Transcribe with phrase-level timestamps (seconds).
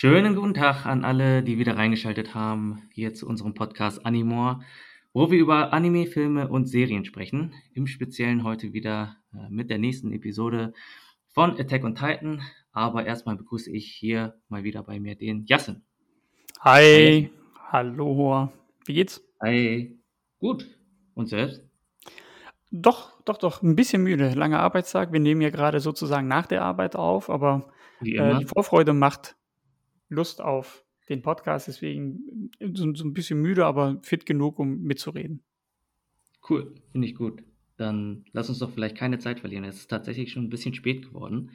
[0.00, 4.62] Schönen guten Tag an alle, die wieder reingeschaltet haben, hier zu unserem Podcast Animor,
[5.12, 7.52] wo wir über Anime, Filme und Serien sprechen.
[7.74, 10.72] Im Speziellen heute wieder äh, mit der nächsten Episode
[11.34, 12.42] von Attack on Titan.
[12.70, 15.84] Aber erstmal begrüße ich hier mal wieder bei mir den Jassen.
[16.60, 17.32] Hi,
[17.72, 18.52] hallo,
[18.86, 19.20] wie geht's?
[19.42, 19.98] Hi,
[20.38, 20.68] gut.
[21.14, 21.64] Und selbst?
[22.70, 24.30] Doch, doch, doch, ein bisschen müde.
[24.30, 25.12] Langer Arbeitstag.
[25.12, 29.34] Wir nehmen ja gerade sozusagen nach der Arbeit auf, aber äh, die Vorfreude macht
[30.08, 31.68] Lust auf den Podcast.
[31.68, 35.42] Deswegen äh, so, so ein bisschen müde, aber fit genug, um mitzureden.
[36.48, 37.42] Cool, finde ich gut.
[37.76, 39.64] Dann lass uns doch vielleicht keine Zeit verlieren.
[39.64, 41.52] Es ist tatsächlich schon ein bisschen spät geworden.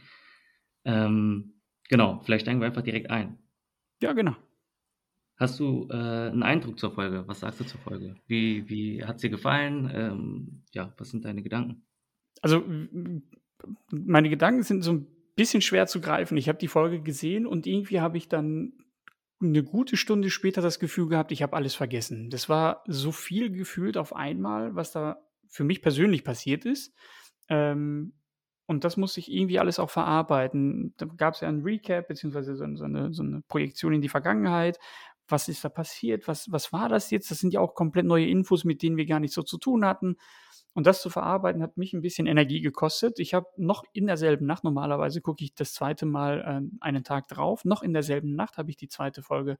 [0.85, 1.55] Ähm,
[1.89, 3.39] genau, vielleicht steigen wir einfach direkt ein.
[4.01, 4.35] Ja, genau.
[5.37, 7.27] Hast du äh, einen Eindruck zur Folge?
[7.27, 8.15] Was sagst du zur Folge?
[8.27, 9.89] Wie, wie hat sie gefallen?
[9.93, 11.85] Ähm, ja, was sind deine Gedanken?
[12.41, 12.63] Also
[13.89, 16.37] meine Gedanken sind so ein bisschen schwer zu greifen.
[16.37, 18.73] Ich habe die Folge gesehen und irgendwie habe ich dann
[19.41, 22.29] eine gute Stunde später das Gefühl gehabt, ich habe alles vergessen.
[22.29, 25.17] Das war so viel gefühlt auf einmal, was da
[25.49, 26.93] für mich persönlich passiert ist.
[27.49, 28.13] Ähm,
[28.65, 30.93] und das musste ich irgendwie alles auch verarbeiten.
[30.97, 34.09] Da gab es ja ein Recap, beziehungsweise so, so, eine, so eine Projektion in die
[34.09, 34.79] Vergangenheit.
[35.27, 36.27] Was ist da passiert?
[36.27, 37.29] Was, was war das jetzt?
[37.29, 39.85] Das sind ja auch komplett neue Infos, mit denen wir gar nicht so zu tun
[39.85, 40.15] hatten.
[40.73, 43.19] Und das zu verarbeiten hat mich ein bisschen Energie gekostet.
[43.19, 47.27] Ich habe noch in derselben Nacht, normalerweise gucke ich das zweite Mal ähm, einen Tag
[47.27, 49.59] drauf, noch in derselben Nacht habe ich die zweite Folge,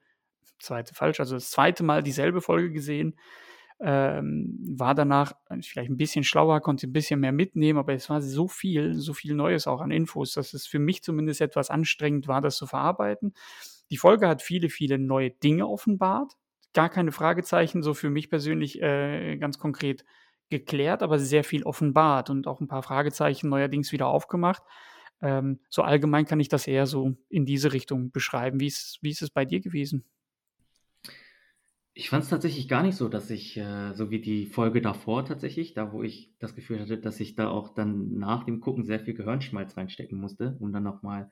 [0.60, 3.16] zweite falsch, also das zweite Mal dieselbe Folge gesehen.
[3.80, 8.22] Ähm, war danach vielleicht ein bisschen schlauer, konnte ein bisschen mehr mitnehmen, aber es war
[8.22, 12.28] so viel, so viel Neues auch an Infos, dass es für mich zumindest etwas anstrengend
[12.28, 13.34] war, das zu verarbeiten.
[13.90, 16.34] Die Folge hat viele, viele neue Dinge offenbart.
[16.74, 20.06] Gar keine Fragezeichen, so für mich persönlich äh, ganz konkret
[20.60, 24.64] geklärt, aber sehr viel offenbart und auch ein paar Fragezeichen neuerdings wieder aufgemacht.
[25.22, 28.60] Ähm, so allgemein kann ich das eher so in diese Richtung beschreiben.
[28.60, 30.06] Wie ist, wie ist es bei dir gewesen?
[31.96, 35.26] Ich fand es tatsächlich gar nicht so, dass ich, äh, so wie die Folge davor
[35.26, 38.84] tatsächlich, da wo ich das Gefühl hatte, dass ich da auch dann nach dem Gucken
[38.84, 41.30] sehr viel Gehirnschmalz reinstecken musste, um dann nochmal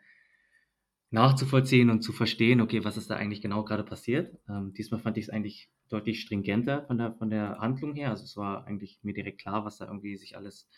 [1.12, 4.38] nachzuvollziehen und zu verstehen, okay, was ist da eigentlich genau gerade passiert.
[4.50, 8.10] Ähm, diesmal fand ich es eigentlich deutlich stringenter von der, von der Handlung her.
[8.10, 10.70] Also es war eigentlich mir direkt klar, was da irgendwie sich alles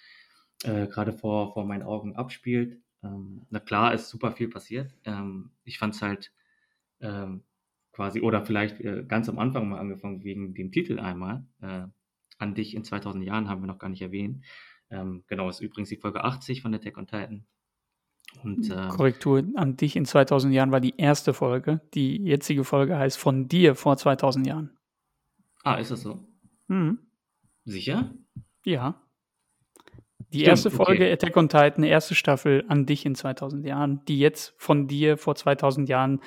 [0.64, 2.82] äh, gerade vor, vor meinen Augen abspielt.
[3.04, 4.96] Ähm, na klar, ist super viel passiert.
[5.06, 6.34] Ähm, ich fand es halt
[7.00, 7.44] ähm,
[7.92, 11.46] quasi, oder vielleicht äh, ganz am Anfang mal angefangen wegen dem Titel einmal.
[11.62, 11.86] Äh,
[12.40, 14.44] an dich in 2000 Jahren haben wir noch gar nicht erwähnt.
[14.90, 17.46] Ähm, genau, ist übrigens die Folge 80 von der Tech on Titan.
[18.44, 21.82] Und ähm, Korrektur an dich in 2000 Jahren war die erste Folge.
[21.94, 24.78] Die jetzige Folge heißt von dir vor 2000 Jahren.
[25.64, 26.28] ah, ist das so?
[26.68, 27.00] Mhm.
[27.66, 28.14] Sicher?
[28.66, 29.02] Ja.
[30.34, 30.78] Die Stimmt, erste okay.
[30.78, 35.18] Folge Attack on Titan, erste Staffel an dich in 2000 Jahren, die jetzt von dir
[35.18, 36.22] vor 2000 Jahren,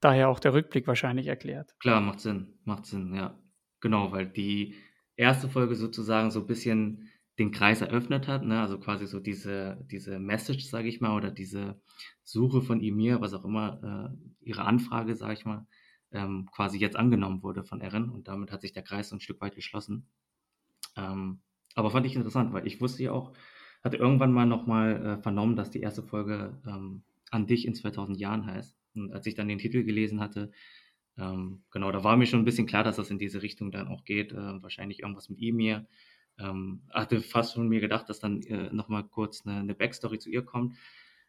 [0.00, 1.74] daher auch der Rückblick wahrscheinlich erklärt.
[1.78, 3.38] Klar, macht Sinn, macht Sinn, ja.
[3.80, 4.74] Genau, weil die
[5.16, 8.60] erste Folge sozusagen so ein bisschen den Kreis eröffnet hat, ne?
[8.60, 11.80] Also quasi so diese, diese Message, sage ich mal, oder diese
[12.22, 15.66] Suche von Emir, was auch immer, äh, ihre Anfrage, sage ich mal,
[16.12, 19.20] ähm, quasi jetzt angenommen wurde von Eren und damit hat sich der Kreis so ein
[19.20, 20.08] Stück weit geschlossen.
[20.96, 21.40] Ähm,
[21.74, 23.32] aber fand ich interessant, weil ich wusste ja auch,
[23.82, 28.18] hatte irgendwann mal nochmal äh, vernommen, dass die erste Folge ähm, an dich in 2000
[28.18, 28.78] Jahren heißt.
[28.94, 30.52] Und als ich dann den Titel gelesen hatte,
[31.18, 33.88] ähm, genau, da war mir schon ein bisschen klar, dass das in diese Richtung dann
[33.88, 34.32] auch geht.
[34.32, 35.86] Äh, wahrscheinlich irgendwas mit Emir.
[36.38, 40.30] Ähm, hatte fast schon mir gedacht, dass dann äh, nochmal kurz eine, eine Backstory zu
[40.30, 40.76] ihr kommt.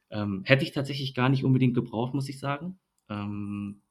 [0.09, 2.79] Ähm, hätte ich tatsächlich gar nicht unbedingt gebraucht, muss ich sagen.
[3.09, 3.81] Ähm,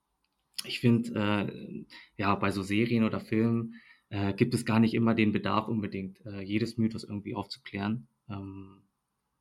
[0.65, 1.85] ich finde, äh,
[2.17, 3.75] ja, bei so Serien oder Filmen
[4.09, 8.09] äh, gibt es gar nicht immer den Bedarf unbedingt, äh, jedes Mythos irgendwie aufzuklären.
[8.29, 8.83] Ähm,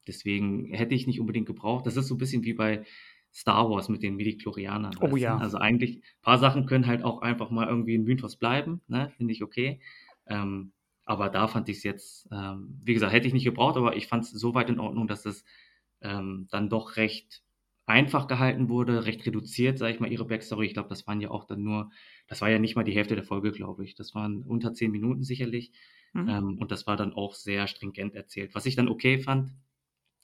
[0.07, 1.85] deswegen hätte ich nicht unbedingt gebraucht.
[1.85, 2.83] Das ist so ein bisschen wie bei
[3.33, 4.95] Star Wars mit den Midichlorianern.
[5.01, 5.37] Oh ja.
[5.37, 9.11] Also eigentlich, ein paar Sachen können halt auch einfach mal irgendwie ein Mythos bleiben, ne?
[9.17, 9.79] finde ich okay.
[10.27, 10.71] Ähm,
[11.05, 14.07] aber da fand ich es jetzt, ähm, wie gesagt, hätte ich nicht gebraucht, aber ich
[14.07, 15.43] fand es so weit in Ordnung, dass es
[16.01, 17.43] ähm, dann doch recht
[17.85, 20.67] einfach gehalten wurde, recht reduziert, sage ich mal, ihre Backstory.
[20.67, 21.91] Ich glaube, das waren ja auch dann nur,
[22.27, 23.95] das war ja nicht mal die Hälfte der Folge, glaube ich.
[23.95, 25.71] Das waren unter zehn Minuten sicherlich.
[26.13, 26.29] Mhm.
[26.29, 28.55] Ähm, und das war dann auch sehr stringent erzählt.
[28.55, 29.51] Was ich dann okay fand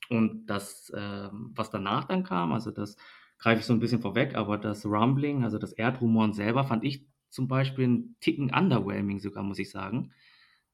[0.10, 2.96] und das, ähm, was danach dann kam, also das
[3.38, 7.06] greife ich so ein bisschen vorweg, aber das Rumbling, also das Erdrumoren selber, fand ich
[7.30, 10.12] zum Beispiel einen Ticken underwhelming sogar, muss ich sagen.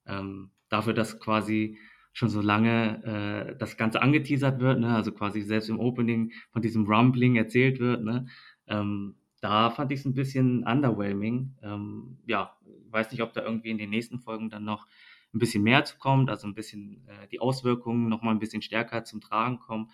[0.07, 1.77] Ähm, dafür, dass quasi
[2.13, 4.95] schon so lange äh, das Ganze angeteasert wird, ne?
[4.95, 8.27] also quasi selbst im Opening von diesem Rumbling erzählt wird, ne?
[8.67, 11.55] ähm, da fand ich es ein bisschen underwhelming.
[11.61, 12.57] Ähm, ja,
[12.89, 14.87] weiß nicht, ob da irgendwie in den nächsten Folgen dann noch
[15.33, 18.61] ein bisschen mehr zu kommt, also ein bisschen äh, die Auswirkungen noch mal ein bisschen
[18.61, 19.91] stärker zum Tragen kommen.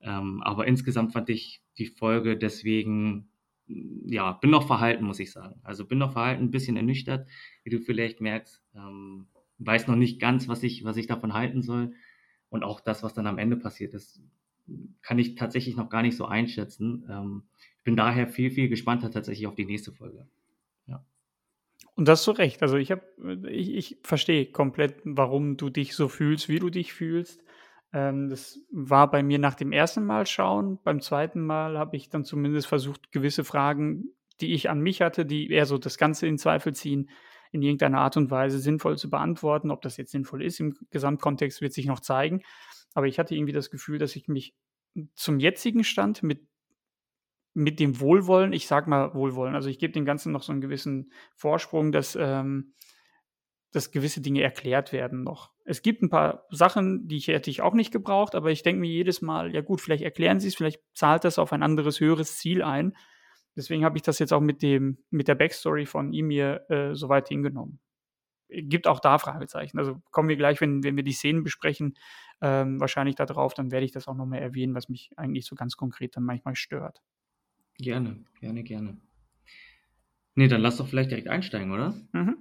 [0.00, 3.28] Ähm, aber insgesamt fand ich die Folge deswegen
[3.68, 5.60] ja, bin noch verhalten, muss ich sagen.
[5.62, 7.28] Also bin noch verhalten, ein bisschen ernüchtert,
[7.64, 8.62] wie du vielleicht merkst.
[8.74, 9.26] Ähm,
[9.58, 11.92] weiß noch nicht ganz, was ich, was ich davon halten soll.
[12.50, 14.22] Und auch das, was dann am Ende passiert ist,
[15.02, 17.06] kann ich tatsächlich noch gar nicht so einschätzen.
[17.10, 17.42] Ähm,
[17.78, 20.26] ich bin daher viel, viel gespannter tatsächlich auf die nächste Folge.
[20.86, 21.04] Ja.
[21.94, 22.62] Und das zu Recht.
[22.62, 23.02] Also ich habe,
[23.50, 27.42] ich, ich verstehe komplett, warum du dich so fühlst, wie du dich fühlst.
[27.92, 30.78] Ähm, das war bei mir nach dem ersten Mal schauen.
[30.84, 35.26] Beim zweiten Mal habe ich dann zumindest versucht, gewisse Fragen, die ich an mich hatte,
[35.26, 37.08] die eher so das Ganze in Zweifel ziehen,
[37.52, 39.70] in irgendeiner Art und Weise sinnvoll zu beantworten.
[39.70, 42.42] Ob das jetzt sinnvoll ist im Gesamtkontext, wird sich noch zeigen.
[42.94, 44.54] Aber ich hatte irgendwie das Gefühl, dass ich mich
[45.14, 46.46] zum jetzigen Stand mit,
[47.54, 50.60] mit dem Wohlwollen, ich sag mal Wohlwollen, also ich gebe dem Ganzen noch so einen
[50.60, 52.74] gewissen Vorsprung, dass, ähm,
[53.72, 55.52] dass gewisse Dinge erklärt werden noch.
[55.64, 58.80] Es gibt ein paar Sachen, die ich, hätte ich auch nicht gebraucht, aber ich denke
[58.80, 62.00] mir jedes Mal, ja gut, vielleicht erklären sie es, vielleicht zahlt das auf ein anderes,
[62.00, 62.96] höheres Ziel ein.
[63.58, 67.08] Deswegen habe ich das jetzt auch mit, dem, mit der Backstory von Emir äh, so
[67.08, 67.80] weit hingenommen.
[68.48, 69.80] Gibt auch da Fragezeichen.
[69.80, 71.98] Also kommen wir gleich, wenn, wenn wir die Szenen besprechen,
[72.40, 75.76] ähm, wahrscheinlich darauf, dann werde ich das auch nochmal erwähnen, was mich eigentlich so ganz
[75.76, 77.02] konkret dann manchmal stört.
[77.78, 78.96] Gerne, gerne, gerne.
[80.36, 82.00] Nee, dann lass doch vielleicht direkt einsteigen, oder?
[82.12, 82.36] Mhm.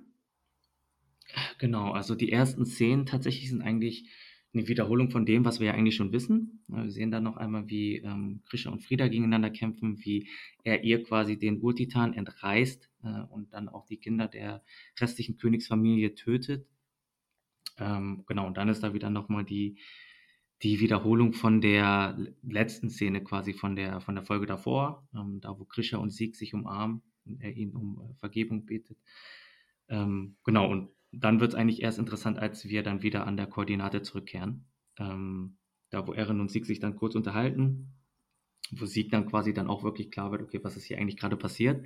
[1.57, 4.07] Genau, also die ersten Szenen tatsächlich sind eigentlich
[4.53, 6.63] eine Wiederholung von dem, was wir ja eigentlich schon wissen.
[6.67, 10.29] Wir sehen dann noch einmal, wie ähm, Krisha und Frieda gegeneinander kämpfen, wie
[10.63, 14.63] er ihr quasi den Urtitan entreißt äh, und dann auch die Kinder der
[14.99, 16.65] restlichen Königsfamilie tötet.
[17.77, 19.77] Ähm, genau, und dann ist da wieder nochmal die,
[20.63, 25.57] die Wiederholung von der letzten Szene quasi von der, von der Folge davor, ähm, da
[25.59, 28.97] wo Krisha und Sieg sich umarmen und er ihn um äh, Vergebung betet.
[29.89, 33.47] Ähm, genau, und dann wird es eigentlich erst interessant, als wir dann wieder an der
[33.47, 34.65] Koordinate zurückkehren.
[34.99, 35.57] Ähm,
[35.89, 37.93] da wo Erin und Sieg sich dann kurz unterhalten,
[38.71, 41.37] wo Sieg dann quasi dann auch wirklich klar wird, okay, was ist hier eigentlich gerade
[41.37, 41.85] passiert.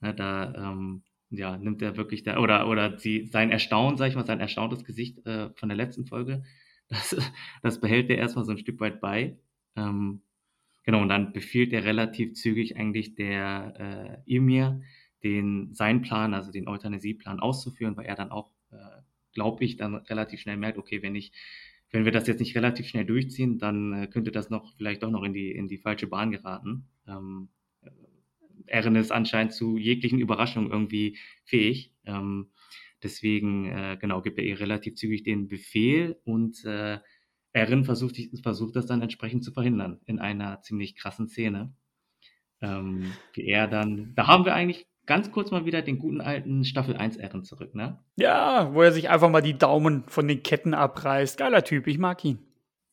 [0.00, 4.14] Ja, da ähm, ja, nimmt er wirklich da, oder, oder sie, sein Erstaunen, sag ich
[4.14, 6.44] mal, sein erstauntes Gesicht äh, von der letzten Folge,
[6.88, 7.16] das,
[7.62, 9.38] das behält er erstmal so ein Stück weit bei.
[9.74, 10.22] Ähm,
[10.84, 14.80] genau, und dann befiehlt er relativ zügig eigentlich der äh, Emir,
[15.26, 18.76] den, seinen Plan, also den Euthanasieplan auszuführen, weil er dann auch, äh,
[19.32, 21.32] glaube ich, dann relativ schnell merkt, okay, wenn ich,
[21.90, 25.10] wenn wir das jetzt nicht relativ schnell durchziehen, dann äh, könnte das noch vielleicht doch
[25.10, 26.88] noch in die, in die falsche Bahn geraten.
[27.08, 27.48] Ähm,
[28.66, 31.92] Erin ist anscheinend zu jeglichen Überraschungen irgendwie fähig.
[32.04, 32.50] Ähm,
[33.02, 36.98] deswegen, äh, genau, gibt er ihr relativ zügig den Befehl und äh,
[37.52, 41.74] Erin versucht, versucht das dann entsprechend zu verhindern in einer ziemlich krassen Szene.
[42.60, 46.64] Ähm, wie er dann, da haben wir eigentlich ganz kurz mal wieder den guten alten
[46.64, 47.98] Staffel 1 Ehren zurück, ne?
[48.16, 51.38] Ja, wo er sich einfach mal die Daumen von den Ketten abreißt.
[51.38, 52.38] Geiler Typ, ich mag ihn.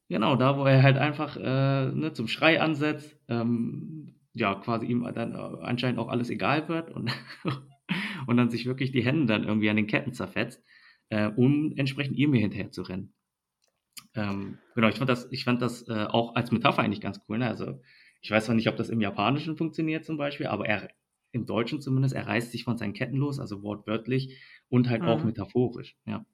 [0.09, 5.09] Genau, da wo er halt einfach äh, ne, zum Schrei ansetzt, ähm, ja, quasi ihm
[5.13, 7.11] dann äh, anscheinend auch alles egal wird und,
[8.27, 10.63] und dann sich wirklich die Hände dann irgendwie an den Ketten zerfetzt,
[11.09, 13.13] äh, um entsprechend ihm hinterher zu rennen.
[14.15, 17.39] Ähm, genau, ich fand das, ich fand das äh, auch als Metapher eigentlich ganz cool.
[17.39, 17.47] Ne?
[17.47, 17.81] Also
[18.21, 20.89] ich weiß zwar nicht, ob das im Japanischen funktioniert zum Beispiel, aber er,
[21.33, 24.39] im Deutschen zumindest, er reißt sich von seinen Ketten los, also wortwörtlich
[24.69, 25.07] und halt mhm.
[25.09, 26.25] auch metaphorisch, ja.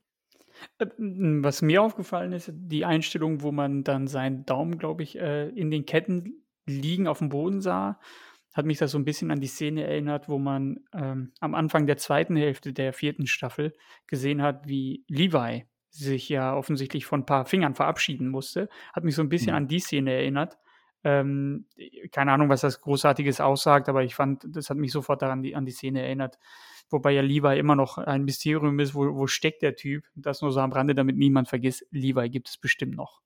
[0.77, 5.49] Äh, was mir aufgefallen ist, die Einstellung, wo man dann seinen Daumen, glaube ich, äh,
[5.49, 7.99] in den Ketten liegen auf dem Boden sah,
[8.53, 11.87] hat mich das so ein bisschen an die Szene erinnert, wo man ähm, am Anfang
[11.87, 13.75] der zweiten Hälfte der vierten Staffel
[14.07, 18.69] gesehen hat, wie Levi sich ja offensichtlich von ein paar Fingern verabschieden musste.
[18.93, 19.57] Hat mich so ein bisschen mhm.
[19.57, 20.57] an die Szene erinnert.
[21.03, 21.65] Ähm,
[22.11, 25.55] keine Ahnung, was das Großartiges aussagt, aber ich fand, das hat mich sofort daran die,
[25.55, 26.37] an die Szene erinnert.
[26.89, 30.05] Wobei ja Levi immer noch ein Mysterium ist, wo, wo steckt der Typ?
[30.15, 33.21] Das nur so am Rande, damit niemand vergisst, Levi gibt es bestimmt noch.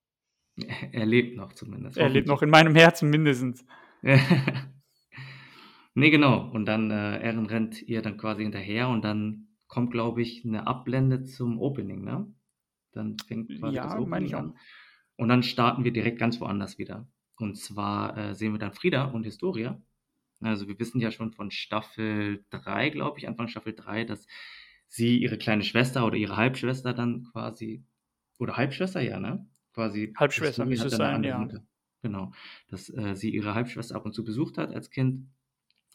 [0.92, 1.98] Er lebt noch zumindest.
[1.98, 3.66] Er lebt noch in meinem Herzen mindestens.
[5.96, 6.52] nee, genau.
[6.52, 10.68] Und dann, äh, Erin rennt ihr dann quasi hinterher und dann kommt, glaube ich, eine
[10.68, 12.28] Ablende zum Opening, ne?
[12.92, 14.58] Dann fängt quasi ja, das Opening an.
[15.16, 17.08] Und dann starten wir direkt ganz woanders wieder.
[17.38, 19.82] Und zwar äh, sehen wir dann Frieda und Historia.
[20.42, 24.28] Also wir wissen ja schon von Staffel 3, glaube ich, Anfang Staffel 3, dass
[24.88, 27.84] sie ihre kleine Schwester oder ihre Halbschwester dann quasi,
[28.40, 29.48] oder Halbschwester, ja, ne?
[29.74, 30.14] Quasi.
[30.16, 31.40] Halbschwester müsste es sein, ja.
[31.40, 31.66] Mutter.
[32.04, 32.34] Genau.
[32.68, 35.28] Dass äh, sie ihre Halbschwester ab und zu besucht hat als Kind.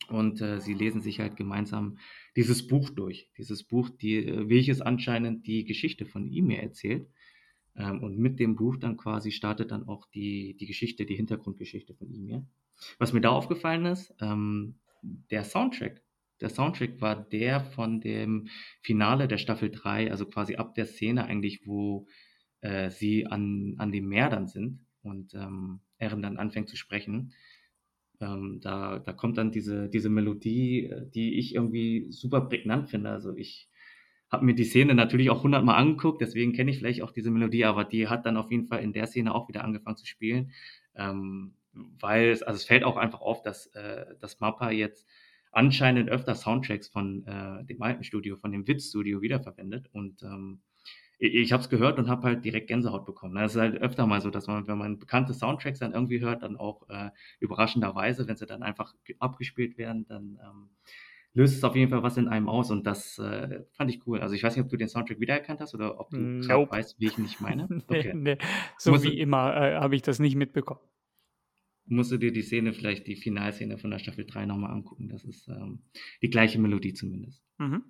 [0.08, 1.98] Und äh, sie lesen sich halt gemeinsam
[2.34, 3.30] dieses Buch durch.
[3.36, 7.08] Dieses Buch, die, äh, welches anscheinend die Geschichte von ihm mir erzählt.
[7.78, 11.94] Ähm, und mit dem Buch dann quasi startet dann auch die, die Geschichte, die Hintergrundgeschichte
[11.94, 12.48] von ihm.
[12.98, 16.02] Was mir da aufgefallen ist, ähm, der Soundtrack.
[16.40, 18.48] Der Soundtrack war der von dem
[18.82, 22.06] Finale der Staffel 3, also quasi ab der Szene eigentlich, wo
[22.60, 27.32] äh, sie an, an dem Meer dann sind und ähm, Erin dann anfängt zu sprechen.
[28.20, 33.10] Ähm, da, da kommt dann diese, diese Melodie, äh, die ich irgendwie super prägnant finde.
[33.10, 33.67] Also ich
[34.30, 37.64] habe mir die Szene natürlich auch hundertmal angeguckt, deswegen kenne ich vielleicht auch diese Melodie,
[37.64, 40.52] aber die hat dann auf jeden Fall in der Szene auch wieder angefangen zu spielen.
[40.94, 45.06] Ähm, weil es, also es fällt auch einfach auf, dass, äh, dass Mappa jetzt
[45.52, 49.88] anscheinend öfter Soundtracks von äh, dem alten Studio, von dem Witz-Studio wiederverwendet.
[49.92, 50.60] Und ähm,
[51.18, 53.36] ich, ich habe es gehört und habe halt direkt Gänsehaut bekommen.
[53.36, 56.42] Es ist halt öfter mal so, dass man, wenn man bekannte Soundtracks dann irgendwie hört,
[56.42, 60.70] dann auch äh, überraschenderweise, wenn sie dann einfach abgespielt werden, dann ähm,
[61.38, 64.20] löst es auf jeden Fall was in einem aus und das äh, fand ich cool.
[64.20, 66.72] Also ich weiß nicht, ob du den Soundtrack wiedererkannt hast oder ob du nope.
[66.72, 67.68] weißt, wie ich ihn meine.
[67.88, 68.12] Okay.
[68.14, 68.38] nee, nee.
[68.76, 70.80] So Musst wie immer äh, habe ich das nicht mitbekommen
[71.90, 75.08] musst du dir die Szene, vielleicht die Finalszene von der Staffel 3 nochmal angucken.
[75.08, 75.80] Das ist ähm,
[76.22, 77.42] die gleiche Melodie zumindest.
[77.58, 77.82] Mhm.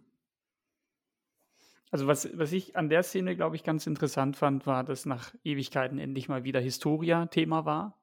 [1.90, 5.35] Also was, was ich an der Szene, glaube ich, ganz interessant fand, war, dass nach
[5.43, 7.99] Ewigkeiten endlich mal wieder Historia Thema war.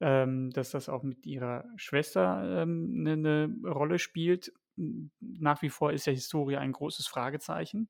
[0.00, 4.52] Ähm, dass das auch mit ihrer Schwester ähm, eine, eine, Rolle spielt.
[5.20, 7.88] Nach wie vor ist ja Historia ein großes Fragezeichen.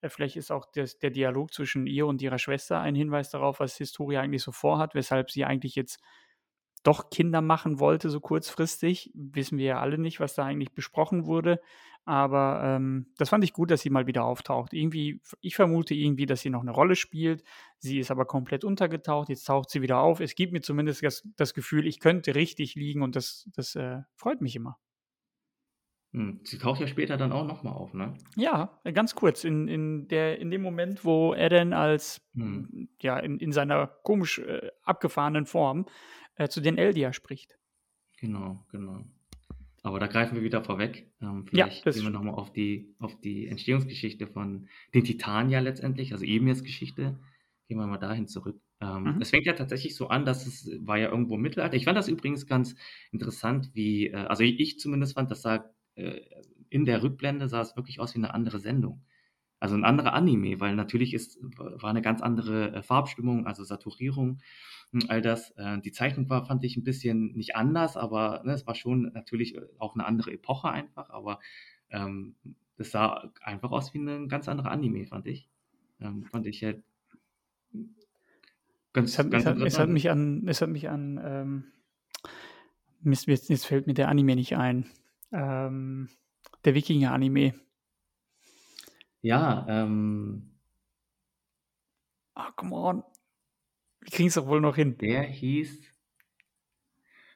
[0.00, 3.60] Äh, vielleicht ist auch des, der Dialog zwischen ihr und ihrer Schwester ein Hinweis darauf,
[3.60, 6.00] was Historia eigentlich so vorhat, weshalb sie eigentlich jetzt
[6.82, 9.12] doch Kinder machen wollte, so kurzfristig.
[9.14, 11.60] Wissen wir ja alle nicht, was da eigentlich besprochen wurde.
[12.04, 14.72] Aber ähm, das fand ich gut, dass sie mal wieder auftaucht.
[14.72, 17.44] Irgendwie, ich vermute irgendwie, dass sie noch eine Rolle spielt.
[17.78, 19.28] Sie ist aber komplett untergetaucht.
[19.28, 20.18] Jetzt taucht sie wieder auf.
[20.18, 24.00] Es gibt mir zumindest das, das Gefühl, ich könnte richtig liegen und das, das äh,
[24.16, 24.78] freut mich immer.
[26.12, 28.14] Hm, sie taucht ja später dann auch nochmal auf, ne?
[28.36, 29.44] Ja, ganz kurz.
[29.44, 32.88] In, in, der, in dem Moment, wo er dann als, hm.
[33.00, 35.86] ja, in, in seiner komisch äh, abgefahrenen Form
[36.36, 37.58] äh, zu den Eldia spricht.
[38.18, 39.04] Genau, genau.
[39.82, 41.10] Aber da greifen wir wieder vorweg.
[41.20, 46.12] Ähm, vielleicht ja, gehen wir nochmal auf die, auf die Entstehungsgeschichte von den Titania letztendlich,
[46.12, 47.18] also Emirs Geschichte.
[47.68, 48.60] Gehen wir mal dahin zurück.
[48.80, 49.22] Ähm, mhm.
[49.22, 51.74] Es fängt ja tatsächlich so an, dass es war ja irgendwo im Mittelalter.
[51.74, 52.76] Ich fand das übrigens ganz
[53.10, 55.60] interessant, wie, äh, also ich, ich, zumindest fand, das sah äh,
[55.94, 59.02] in der Rückblende sah es wirklich aus wie eine andere Sendung.
[59.62, 64.40] Also ein anderer Anime, weil natürlich ist, war eine ganz andere äh, Farbstimmung, also Saturierung
[65.08, 65.52] all das.
[65.52, 69.12] Äh, die Zeichnung war, fand ich ein bisschen nicht anders, aber ne, es war schon
[69.14, 71.38] natürlich äh, auch eine andere Epoche einfach, aber
[71.90, 72.34] ähm,
[72.76, 75.48] das sah einfach aus wie ein ganz anderer Anime, fand ich.
[76.00, 76.82] Ähm, fand ich halt
[78.92, 81.64] ganz, es hat, ganz es hat, es hat mich an, es hat mich an, ähm,
[83.04, 84.86] jetzt, jetzt fällt mir der Anime nicht ein.
[85.32, 86.08] Ähm,
[86.64, 87.54] der Wikinger-Anime.
[89.22, 90.58] Ja, ähm.
[92.34, 93.02] Ah, oh, come on.
[94.00, 94.96] Wir kriegen es doch wohl noch hin.
[94.98, 95.92] Der hieß.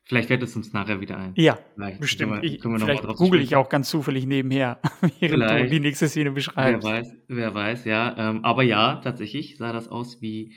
[0.04, 1.32] Vielleicht fällt es uns nachher wieder ein.
[1.36, 2.00] Ja, vielleicht.
[2.00, 2.32] bestimmt.
[2.32, 5.64] Können wir, ich, können wir vielleicht google ich auch ganz zufällig nebenher, während vielleicht.
[5.64, 6.84] du die nächste Szene beschreibst.
[6.84, 8.14] Wer weiß, wer weiß, ja.
[8.16, 10.54] Ähm, aber ja, tatsächlich sah das aus wie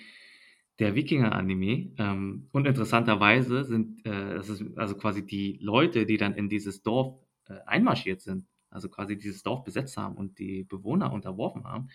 [0.78, 1.94] der Wikinger-Anime.
[1.98, 6.84] Ähm, und interessanterweise sind, äh, das ist also quasi die Leute, die dann in dieses
[6.84, 7.20] Dorf
[7.50, 11.90] äh, einmarschiert sind, also quasi dieses Dorf besetzt haben und die Bewohner unterworfen haben,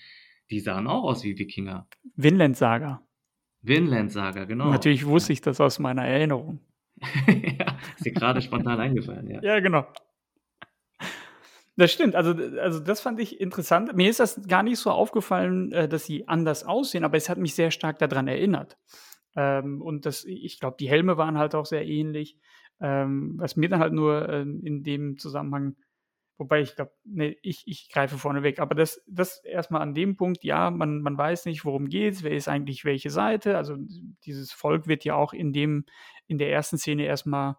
[0.50, 1.86] die sahen auch aus wie Wikinger.
[2.16, 3.02] Vinland Saga.
[3.62, 4.70] Vinland Saga, genau.
[4.70, 6.60] Natürlich wusste ich das aus meiner Erinnerung.
[7.26, 9.42] ja, ist dir gerade spontan eingefallen, ja.
[9.42, 9.86] Ja, genau.
[11.76, 12.14] Das stimmt.
[12.14, 13.96] Also, also das fand ich interessant.
[13.96, 17.38] Mir ist das gar nicht so aufgefallen, äh, dass sie anders aussehen, aber es hat
[17.38, 18.78] mich sehr stark daran erinnert.
[19.34, 22.38] Ähm, und das, ich glaube, die Helme waren halt auch sehr ähnlich.
[22.80, 25.76] Ähm, was mir dann halt nur äh, in dem Zusammenhang
[26.36, 28.58] Wobei ich glaube, nee, ich, ich greife vorne weg.
[28.58, 32.22] Aber das, das erstmal an dem Punkt, ja, man, man weiß nicht, worum geht es,
[32.24, 33.56] wer ist eigentlich welche Seite.
[33.56, 33.76] Also
[34.24, 35.84] dieses Volk wird ja auch in dem,
[36.26, 37.56] in der ersten Szene erstmal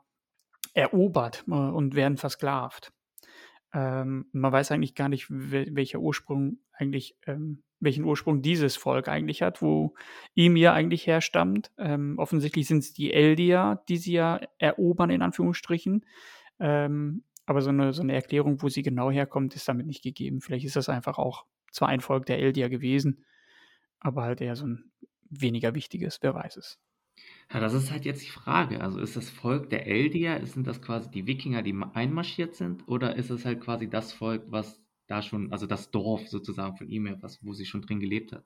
[0.73, 2.91] erobert äh, und werden versklavt.
[3.75, 9.41] Ähm, man weiß eigentlich gar nicht, welcher Ursprung eigentlich, ähm, welchen Ursprung dieses Volk eigentlich
[9.41, 9.95] hat, wo
[10.33, 11.71] ihm ja eigentlich herstammt.
[11.77, 16.05] Ähm, offensichtlich sind es die Eldier, die sie ja erobern, in Anführungsstrichen.
[16.59, 20.39] Ähm, aber so eine, so eine Erklärung, wo sie genau herkommt, ist damit nicht gegeben.
[20.39, 23.25] Vielleicht ist das einfach auch zwar ein Volk der Eldier gewesen,
[23.99, 24.91] aber halt eher so ein
[25.29, 26.79] weniger wichtiges, wer weiß es.
[27.53, 28.81] Ja, das ist halt jetzt die Frage.
[28.81, 33.15] Also ist das Volk der Eldier, sind das quasi die Wikinger, die einmarschiert sind, oder
[33.15, 37.15] ist es halt quasi das Volk, was da schon, also das Dorf sozusagen von ihm,
[37.21, 38.45] was, wo sie schon drin gelebt hat?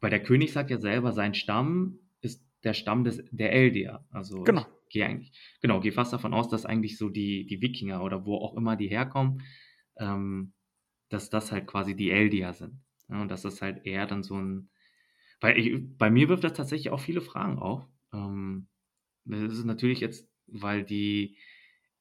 [0.00, 4.04] Weil der König sagt ja selber, sein Stamm ist der Stamm des, der Eldier.
[4.10, 4.64] Also genau
[4.94, 8.36] gehe eigentlich, genau, gehe fast davon aus, dass eigentlich so die, die Wikinger oder wo
[8.36, 9.42] auch immer die herkommen,
[9.98, 10.54] ähm,
[11.10, 12.80] dass das halt quasi die Eldier sind.
[13.10, 14.70] Ja, und dass das halt eher dann so ein,
[15.40, 17.82] weil ich, bei mir wirft das tatsächlich auch viele Fragen auf.
[18.12, 18.68] Ähm,
[19.24, 21.36] das ist natürlich jetzt, weil die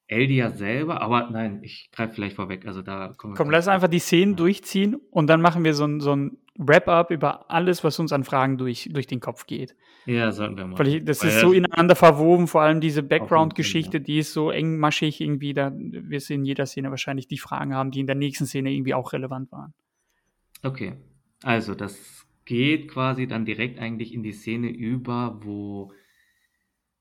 [0.07, 2.65] Eldier selber, aber nein, ich greife vielleicht vorweg.
[2.67, 4.37] Also da Komm, lass einfach die Szenen ja.
[4.37, 8.23] durchziehen und dann machen wir so ein, so ein Wrap-up über alles, was uns an
[8.23, 9.75] Fragen durch, durch den Kopf geht.
[10.05, 10.87] Ja, sollten wir Weil mal.
[10.87, 14.03] ich, das Weil ist so ineinander verwoben, vor allem diese Background-Geschichte, ja.
[14.03, 17.91] die ist so engmaschig irgendwie, da wirst du in jeder Szene wahrscheinlich die Fragen haben,
[17.91, 19.73] die in der nächsten Szene irgendwie auch relevant waren.
[20.61, 20.97] Okay,
[21.41, 25.91] also das geht quasi dann direkt eigentlich in die Szene über, wo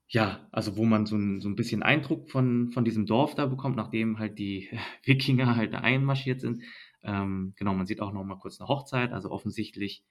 [0.08, 3.46] ja, also wo man so ein, so ein bisschen Eindruck von, von diesem Dorf da
[3.46, 4.68] bekommt, nachdem halt die
[5.04, 6.62] Wikinger halt da einmarschiert sind.
[7.02, 10.04] Ähm, genau, man sieht auch noch mal kurz eine Hochzeit, also offensichtlich,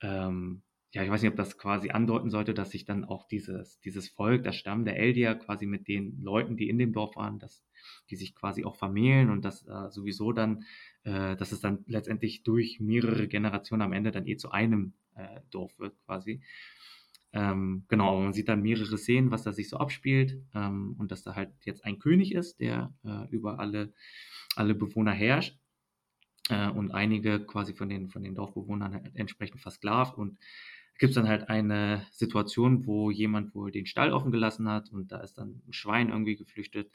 [0.00, 0.62] ähm,
[0.92, 4.08] ja, ich weiß nicht, ob das quasi andeuten sollte, dass sich dann auch dieses, dieses
[4.08, 7.64] Volk, der Stamm der Eldier quasi mit den Leuten, die in dem Dorf waren, dass
[8.10, 10.64] die sich quasi auch vermählen und dass äh, sowieso dann,
[11.04, 15.40] äh, dass es dann letztendlich durch mehrere Generationen am Ende dann eh zu einem äh,
[15.50, 16.42] Dorf wird quasi.
[17.32, 21.10] Ähm, genau, aber man sieht dann mehrere Szenen, was da sich so abspielt ähm, und
[21.10, 23.94] dass da halt jetzt ein König ist, der äh, über alle,
[24.56, 25.58] alle Bewohner herrscht
[26.50, 30.36] äh, und einige quasi von den, von den Dorfbewohnern entsprechend versklavt und
[30.98, 35.12] gibt es dann halt eine Situation, wo jemand wohl den Stall offen gelassen hat und
[35.12, 36.92] da ist dann ein Schwein irgendwie geflüchtet.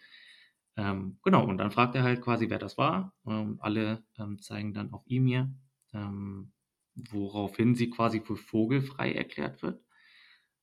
[0.78, 3.14] Ähm, genau, und dann fragt er halt quasi, wer das war.
[3.26, 5.52] Ähm, alle ähm, zeigen dann auf Emir,
[5.94, 6.52] ähm,
[6.96, 9.84] woraufhin sie quasi für vogelfrei erklärt wird.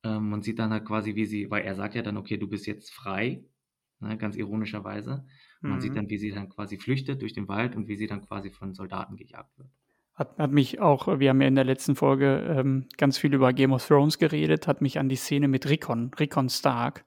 [0.04, 2.48] Ähm, man sieht dann halt quasi, wie sie, weil er sagt ja dann, okay, du
[2.48, 3.44] bist jetzt frei,
[4.00, 5.26] ne, ganz ironischerweise.
[5.64, 5.96] Und man sieht Mhm.
[5.96, 8.74] dann, wie sie dann quasi flüchtet durch den Wald und wie sie dann quasi von
[8.74, 9.70] Soldaten gejagt wird.
[10.14, 13.52] Hat, hat mich auch, wir haben ja in der letzten Folge ähm, ganz viel über
[13.52, 17.04] Game of Thrones geredet, hat mich an die Szene mit Rickon, Rickon Stark,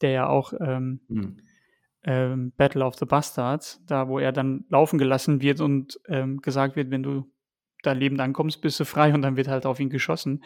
[0.00, 1.36] der ja auch ähm, Hm.
[2.04, 6.76] ähm, Battle of the Bastards, da wo er dann laufen gelassen wird und ähm, gesagt
[6.76, 7.30] wird, wenn du
[7.82, 10.42] da lebend ankommst, bist du frei und dann wird halt auf ihn geschossen.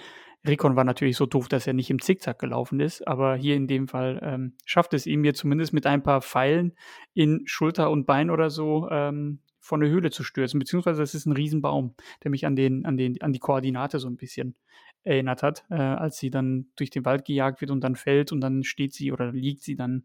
[0.46, 3.66] Rickon war natürlich so doof, dass er nicht im Zickzack gelaufen ist, aber hier in
[3.66, 6.74] dem Fall ähm, schafft es ihm mir zumindest mit ein paar Pfeilen
[7.14, 11.24] in Schulter und Bein oder so ähm, von der Höhle zu stürzen, beziehungsweise es ist
[11.24, 14.56] ein Riesenbaum, der mich an, den, an, den, an die Koordinate so ein bisschen
[15.04, 18.42] erinnert hat, äh, als sie dann durch den Wald gejagt wird und dann fällt und
[18.42, 20.04] dann steht sie oder liegt sie dann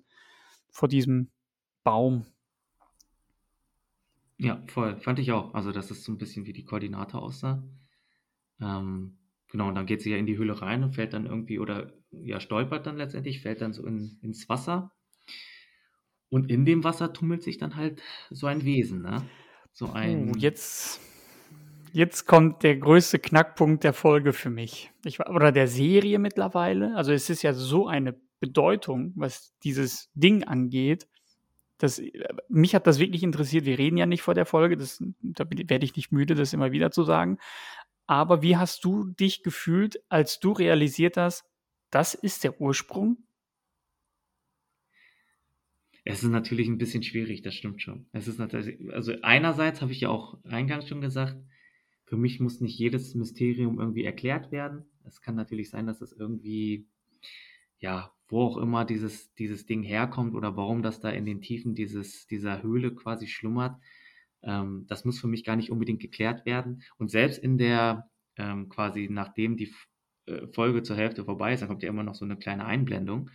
[0.70, 1.28] vor diesem
[1.84, 2.26] Baum.
[4.38, 4.96] Ja, voll.
[5.02, 5.54] Fand ich auch.
[5.54, 7.62] Also, dass es so ein bisschen wie die Koordinate aussah.
[8.62, 9.18] Ähm,
[9.52, 11.92] genau, und dann geht sie ja in die Höhle rein und fällt dann irgendwie oder
[12.12, 14.94] ja, stolpert dann letztendlich, fällt dann so in, ins Wasser.
[16.30, 19.26] Und in dem Wasser tummelt sich dann halt so ein Wesen, ne?
[19.74, 20.34] So ein.
[20.38, 21.00] jetzt,
[21.94, 24.92] jetzt kommt der größte Knackpunkt der Folge für mich.
[25.06, 26.96] Ich, oder der Serie mittlerweile.
[26.96, 31.08] Also es ist ja so eine Bedeutung, was dieses Ding angeht.
[31.78, 32.02] Das,
[32.50, 33.66] mich hat das wirklich interessiert.
[33.66, 36.72] Wir reden ja nicht vor der Folge, das, da werde ich nicht müde, das immer
[36.72, 37.38] wieder zu sagen.
[38.06, 41.46] Aber wie hast du dich gefühlt, als du realisiert hast,
[41.90, 43.18] das ist der Ursprung?
[46.06, 48.08] Es ist natürlich ein bisschen schwierig, das stimmt schon.
[48.12, 51.38] Es ist natürlich, also einerseits habe ich ja auch eingangs schon gesagt,
[52.06, 54.86] für mich muss nicht jedes Mysterium irgendwie erklärt werden.
[55.06, 56.88] Es kann natürlich sein, dass das irgendwie,
[57.80, 61.76] ja, wo auch immer dieses, dieses Ding herkommt oder warum das da in den Tiefen
[61.76, 63.80] dieses, dieser Höhle quasi schlummert.
[64.42, 66.84] Ähm, das muss für mich gar nicht unbedingt geklärt werden.
[66.98, 69.72] Und selbst in der, ähm, quasi nachdem die
[70.26, 73.30] äh, Folge zur Hälfte vorbei ist, dann kommt ja immer noch so eine kleine Einblendung.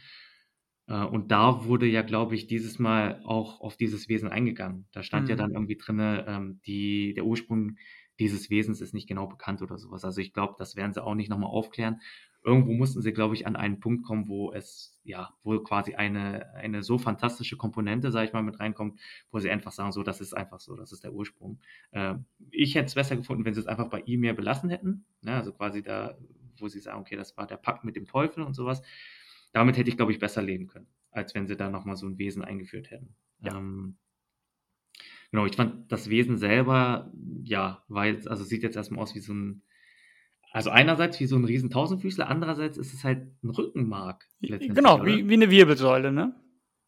[0.86, 4.86] Äh, und da wurde ja, glaube ich, dieses Mal auch auf dieses Wesen eingegangen.
[4.92, 5.36] Da stand ja Mhm.
[5.36, 7.76] dann irgendwie drinne, ähm, die, der Ursprung
[8.20, 10.04] dieses Wesens ist nicht genau bekannt oder sowas.
[10.04, 12.00] Also ich glaube, das werden sie auch nicht nochmal aufklären.
[12.44, 16.54] Irgendwo mussten sie, glaube ich, an einen Punkt kommen, wo es, ja, wo quasi eine,
[16.54, 20.20] eine so fantastische Komponente, sage ich mal, mit reinkommt, wo sie einfach sagen, so, das
[20.20, 21.60] ist einfach so, das ist der Ursprung.
[21.92, 22.16] Äh,
[22.50, 25.06] ich hätte es besser gefunden, wenn sie es einfach bei ihm mehr belassen hätten.
[25.22, 25.32] Ne?
[25.34, 26.18] Also quasi da,
[26.58, 28.82] wo sie sagen, okay, das war der Pakt mit dem Teufel und sowas
[29.54, 32.18] damit hätte ich, glaube ich, besser leben können, als wenn sie da nochmal so ein
[32.18, 33.14] Wesen eingeführt hätten.
[33.38, 33.56] Ja.
[33.56, 33.96] Ähm,
[35.30, 37.12] genau, ich fand das Wesen selber,
[37.44, 39.62] ja, war jetzt, also sieht jetzt erstmal aus wie so ein,
[40.50, 44.28] also einerseits wie so ein riesen Tausendfüßler, andererseits ist es halt ein Rückenmark.
[44.40, 46.34] Genau, wie, wie eine Wirbelsäule, ne?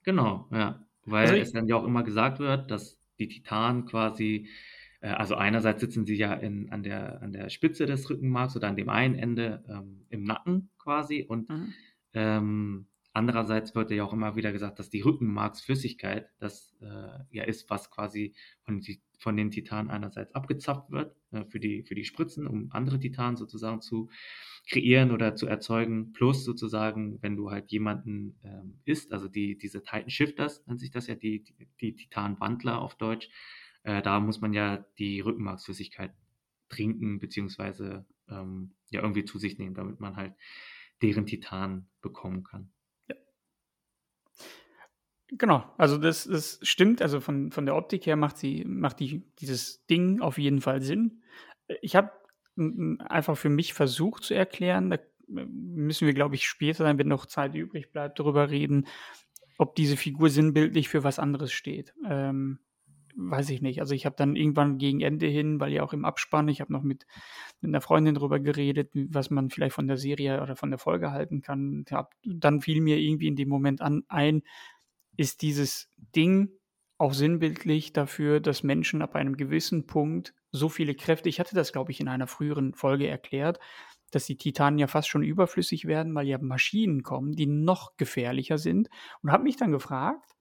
[0.03, 0.87] Genau, ja.
[1.05, 4.49] Weil Also es dann ja auch immer gesagt wird, dass die Titanen quasi,
[5.01, 8.69] äh, also einerseits sitzen sie ja in, an, der, an der Spitze des Rückenmarks oder
[8.69, 11.75] an dem einen Ende ähm, im Nacken quasi und Mhm.
[12.17, 17.69] Ähm, andererseits wird ja auch immer wieder gesagt, dass die Rückenmarksflüssigkeit das äh, ja ist,
[17.69, 18.83] was quasi von,
[19.19, 23.37] von den Titanen einerseits abgezapft wird äh, für, die, für die Spritzen, um andere Titanen
[23.37, 24.09] sozusagen zu
[24.67, 26.15] kreieren oder zu erzeugen.
[26.15, 30.91] Plus sozusagen, wenn du halt jemanden ähm, isst, also die, diese Titan Shifters nennt sich
[30.91, 33.29] das ja, die, die, die Titanwandler auf Deutsch,
[33.83, 36.15] äh, da muss man ja die Rückenmarksflüssigkeit
[36.71, 40.33] trinken, beziehungsweise ähm, ja irgendwie zu sich nehmen, damit man halt
[41.03, 42.71] deren Titan bekommen kann.
[45.29, 47.03] Genau, also das, das stimmt.
[47.03, 50.83] Also von, von der Optik her macht sie, macht die, dieses Ding auf jeden Fall
[50.83, 51.23] Sinn.
[51.81, 52.13] Ich habe
[53.01, 54.91] einfach für mich versucht zu erklären.
[54.91, 58.87] Da müssen wir, glaube ich, später, dann, wenn noch Zeit übrig bleibt, darüber reden,
[59.59, 61.93] ob diese Figur sinnbildlich für was anderes steht.
[62.09, 62.61] Ähm,
[63.17, 63.81] weiß ich nicht.
[63.81, 66.73] Also ich habe dann irgendwann gegen Ende hin, weil ja auch im Abspann, ich habe
[66.73, 67.07] noch mit,
[67.61, 71.11] mit einer Freundin darüber geredet, was man vielleicht von der Serie oder von der Folge
[71.11, 71.85] halten kann.
[71.91, 74.43] Hab, dann fiel mir irgendwie in dem Moment an, ein,
[75.17, 76.51] ist dieses Ding
[76.99, 81.73] auch sinnbildlich dafür, dass Menschen ab einem gewissen Punkt so viele Kräfte, ich hatte das,
[81.73, 83.59] glaube ich, in einer früheren Folge erklärt,
[84.11, 88.57] dass die Titanen ja fast schon überflüssig werden, weil ja Maschinen kommen, die noch gefährlicher
[88.57, 88.89] sind.
[89.23, 90.36] Und habe mich dann gefragt,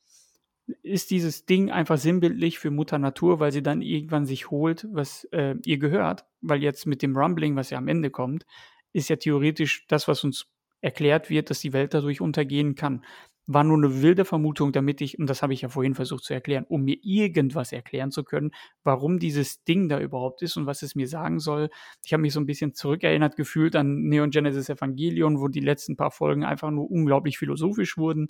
[0.81, 5.25] ist dieses Ding einfach sinnbildlich für Mutter Natur, weil sie dann irgendwann sich holt, was
[5.25, 8.45] äh, ihr gehört, weil jetzt mit dem Rumbling, was ja am Ende kommt,
[8.93, 10.47] ist ja theoretisch das, was uns
[10.81, 13.03] erklärt wird, dass die Welt dadurch untergehen kann.
[13.47, 16.33] War nur eine wilde Vermutung, damit ich, und das habe ich ja vorhin versucht zu
[16.33, 18.51] erklären, um mir irgendwas erklären zu können,
[18.83, 21.69] warum dieses Ding da überhaupt ist und was es mir sagen soll.
[22.03, 25.95] Ich habe mich so ein bisschen zurückerinnert gefühlt an Neon Genesis Evangelion, wo die letzten
[25.95, 28.29] paar Folgen einfach nur unglaublich philosophisch wurden.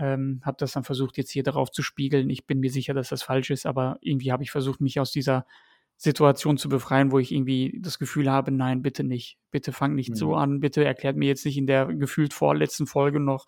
[0.00, 2.30] Ähm, habe das dann versucht, jetzt hier darauf zu spiegeln.
[2.30, 5.12] Ich bin mir sicher, dass das falsch ist, aber irgendwie habe ich versucht, mich aus
[5.12, 5.46] dieser
[5.96, 9.38] Situation zu befreien, wo ich irgendwie das Gefühl habe, nein, bitte nicht.
[9.50, 10.14] Bitte fang nicht mhm.
[10.14, 10.60] so an.
[10.60, 13.44] Bitte erklärt mir jetzt nicht in der gefühlt vorletzten Folge noch,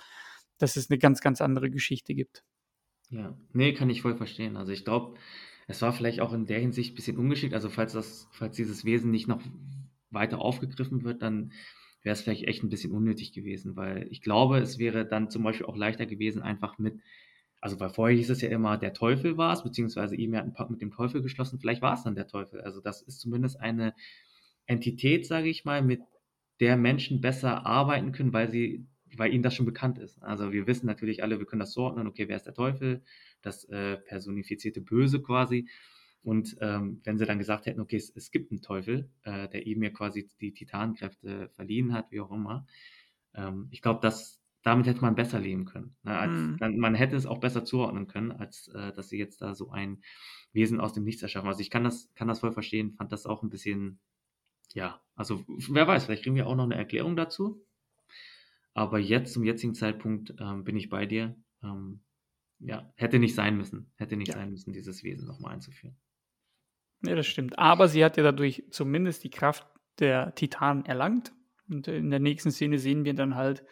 [0.58, 2.44] dass es eine ganz, ganz andere Geschichte gibt.
[3.08, 4.58] Ja, nee, kann ich voll verstehen.
[4.58, 5.18] Also ich glaube,
[5.66, 7.54] es war vielleicht auch in der Hinsicht ein bisschen ungeschickt.
[7.54, 9.40] Also falls das, falls dieses Wesen nicht noch
[10.10, 11.52] weiter aufgegriffen wird, dann
[12.02, 15.42] wäre es vielleicht echt ein bisschen unnötig gewesen, weil ich glaube, es wäre dann zum
[15.42, 17.00] Beispiel auch leichter gewesen, einfach mit,
[17.60, 20.52] also weil vorher hieß es ja immer, der Teufel war es, beziehungsweise ihm hat einen
[20.52, 22.60] Pakt mit dem Teufel geschlossen, vielleicht war es dann der Teufel.
[22.60, 23.94] Also das ist zumindest eine
[24.66, 26.00] Entität, sage ich mal, mit
[26.60, 28.86] der Menschen besser arbeiten können, weil sie,
[29.16, 30.22] weil ihnen das schon bekannt ist.
[30.22, 33.02] Also wir wissen natürlich alle, wir können das sorten, okay, wer ist der Teufel,
[33.42, 35.68] das äh, personifizierte Böse quasi.
[36.22, 39.66] Und ähm, wenn sie dann gesagt hätten, okay, es, es gibt einen Teufel, äh, der
[39.66, 42.66] ihm ja quasi die Titankräfte verliehen hat, wie auch immer,
[43.34, 45.96] ähm, ich glaube, dass damit hätte man besser leben können.
[46.02, 46.16] Ne?
[46.16, 46.56] Als, mhm.
[46.60, 49.70] man, man, hätte es auch besser zuordnen können, als äh, dass sie jetzt da so
[49.70, 50.02] ein
[50.52, 51.48] Wesen aus dem Nichts erschaffen.
[51.48, 53.98] Also ich kann das, kann das voll verstehen, fand das auch ein bisschen,
[54.74, 57.64] ja, also wer weiß, vielleicht kriegen wir auch noch eine Erklärung dazu.
[58.74, 61.36] Aber jetzt, zum jetzigen Zeitpunkt, ähm, bin ich bei dir.
[61.62, 62.00] Ähm,
[62.58, 63.92] ja, hätte nicht sein müssen.
[63.96, 64.34] Hätte nicht ja.
[64.34, 65.96] sein müssen, dieses Wesen nochmal einzuführen.
[67.04, 67.58] Ja, das stimmt.
[67.58, 69.66] Aber sie hat ja dadurch zumindest die Kraft
[69.98, 71.32] der Titanen erlangt.
[71.68, 73.64] Und in der nächsten Szene sehen wir dann halt,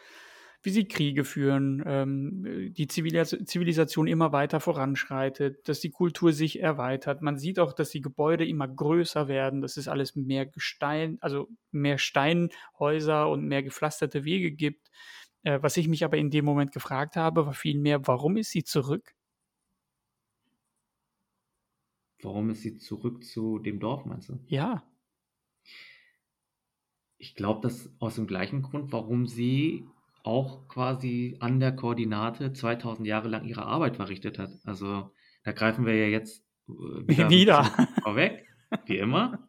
[0.62, 7.23] wie sie Kriege führen, ähm, die Zivilisation immer weiter voranschreitet, dass die Kultur sich erweitert.
[7.23, 11.49] Man sieht auch, dass die Gebäude immer größer werden, dass es alles mehr Gestein, also
[11.71, 14.88] mehr Steinhäuser und mehr gepflasterte Wege gibt.
[15.45, 18.64] Äh, was ich mich aber in dem Moment gefragt habe, war vielmehr, warum ist sie
[18.64, 19.14] zurück?
[22.22, 24.38] Warum ist sie zurück zu dem Dorf, meinst du?
[24.46, 24.83] Ja.
[27.18, 29.85] Ich glaube, das aus dem gleichen Grund, warum sie
[30.22, 34.50] auch quasi an der Koordinate 2000 Jahre lang ihre Arbeit verrichtet hat.
[34.64, 35.11] Also
[35.44, 36.72] da greifen wir ja jetzt äh,
[37.09, 37.64] wieder, wieder.
[38.02, 38.46] vorweg,
[38.87, 39.48] wie immer.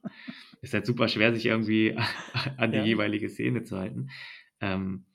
[0.62, 1.98] Ist halt super schwer, sich irgendwie
[2.58, 2.86] an die ja.
[2.86, 4.10] jeweilige Szene zu halten.
[4.60, 5.06] Ähm,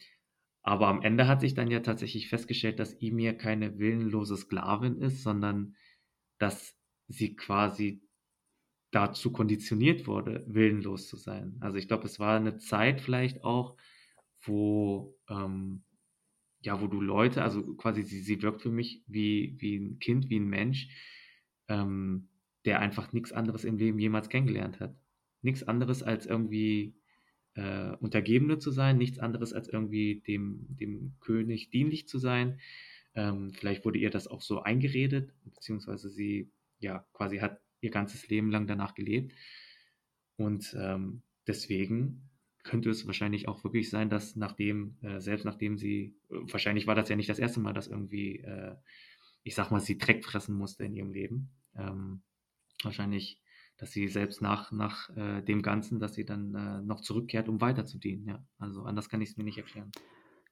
[0.63, 5.23] aber am Ende hat sich dann ja tatsächlich festgestellt, dass Emir keine willenlose Sklavin ist,
[5.23, 5.77] sondern
[6.39, 6.77] dass
[7.09, 8.03] sie quasi
[8.91, 11.57] dazu konditioniert wurde, willenlos zu sein.
[11.61, 13.77] Also ich glaube, es war eine Zeit vielleicht auch,
[14.43, 15.83] wo ähm,
[16.67, 20.31] ja, wo du Leute, also quasi sie, sie wirkt für mich wie, wie ein Kind,
[20.31, 20.89] wie ein Mensch,
[21.69, 22.29] ähm,
[22.65, 24.97] der einfach nichts anderes im Leben jemals kennengelernt hat.
[25.43, 26.97] Nichts anderes als irgendwie
[27.55, 32.61] äh, Untergebene zu sein, nichts anderes als irgendwie dem, dem König dienlich zu sein.
[33.15, 36.51] Ähm, vielleicht wurde ihr das auch so eingeredet, beziehungsweise sie
[36.87, 39.35] ja quasi hat ihr ganzes Leben lang danach gelebt.
[40.37, 42.31] Und ähm, deswegen
[42.63, 46.95] könnte es wahrscheinlich auch wirklich sein, dass nachdem, äh, selbst nachdem sie, äh, wahrscheinlich war
[46.95, 48.75] das ja nicht das erste Mal, dass irgendwie, äh,
[49.45, 51.51] ich sag mal, sie Dreck fressen musste in ihrem Leben.
[51.77, 52.23] Ähm,
[52.83, 53.41] wahrscheinlich
[53.79, 57.61] dass sie selbst nach, nach äh, dem Ganzen, dass sie dann äh, noch zurückkehrt, um
[57.61, 58.27] weiter zu dienen.
[58.27, 58.45] Ja.
[58.59, 59.93] Also anders kann ich es mir nicht erklären.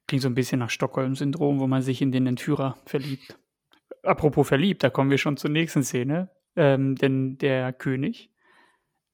[0.06, 3.38] Klingt so ein bisschen nach Stockholm-Syndrom, wo man sich in den Entführer verliebt.
[4.02, 6.30] Apropos verliebt, da kommen wir schon zur nächsten Szene.
[6.56, 8.30] Ähm, denn der König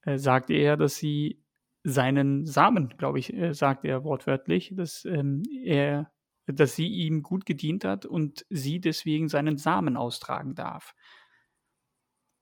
[0.02, 1.42] äh, sagt eher, dass sie
[1.82, 6.12] seinen Samen, glaube ich, äh, sagt er wortwörtlich, dass ähm, er,
[6.46, 10.94] dass sie ihm gut gedient hat und sie deswegen seinen Samen austragen darf.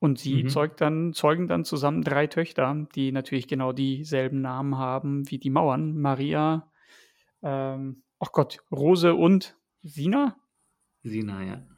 [0.00, 0.48] Und sie mhm.
[0.48, 5.50] zeugt dann, zeugen dann zusammen drei Töchter, die natürlich genau dieselben Namen haben wie die
[5.50, 5.98] Mauern.
[5.98, 6.70] Maria,
[7.42, 10.36] ähm, ach Gott, Rose und Sina?
[11.02, 11.77] Sina, ja.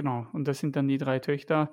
[0.00, 1.70] Genau, und das sind dann die drei Töchter,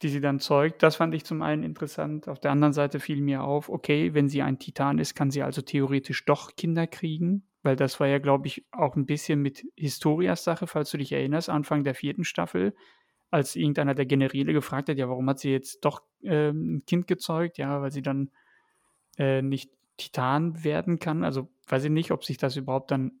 [0.00, 0.82] die sie dann zeugt.
[0.82, 2.26] Das fand ich zum einen interessant.
[2.26, 5.42] Auf der anderen Seite fiel mir auf, okay, wenn sie ein Titan ist, kann sie
[5.42, 9.66] also theoretisch doch Kinder kriegen, weil das war ja, glaube ich, auch ein bisschen mit
[9.76, 12.74] Historias Sache, falls du dich erinnerst, Anfang der vierten Staffel,
[13.30, 17.06] als irgendeiner der Generäle gefragt hat, ja, warum hat sie jetzt doch äh, ein Kind
[17.06, 17.58] gezeugt?
[17.58, 18.30] Ja, weil sie dann
[19.18, 21.22] äh, nicht Titan werden kann.
[21.22, 23.12] Also weiß ich nicht, ob sich das überhaupt dann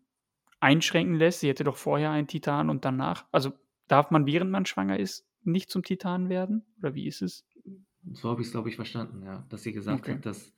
[0.58, 1.40] einschränken lässt.
[1.40, 3.26] Sie hätte doch vorher einen Titan und danach.
[3.30, 3.52] Also
[3.92, 6.64] darf man, während man schwanger ist, nicht zum Titan werden?
[6.78, 7.44] Oder wie ist es?
[8.12, 9.46] So habe ich es, glaube ich, verstanden, ja.
[9.50, 10.14] Dass sie gesagt okay.
[10.14, 10.52] hat, dass,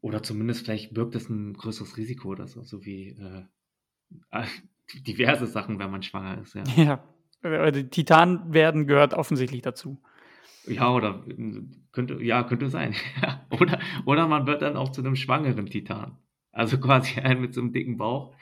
[0.00, 3.44] oder zumindest vielleicht birgt es ein größeres Risiko oder so, so wie äh,
[5.06, 6.64] diverse Sachen, wenn man schwanger ist, ja.
[6.76, 7.04] Ja,
[7.42, 10.02] also Titan werden gehört offensichtlich dazu.
[10.66, 11.24] Ja, oder
[11.92, 12.94] könnte, ja, könnte sein.
[13.50, 16.16] oder, oder man wird dann auch zu einem schwangeren Titan.
[16.54, 18.34] Also quasi einen mit so einem dicken Bauch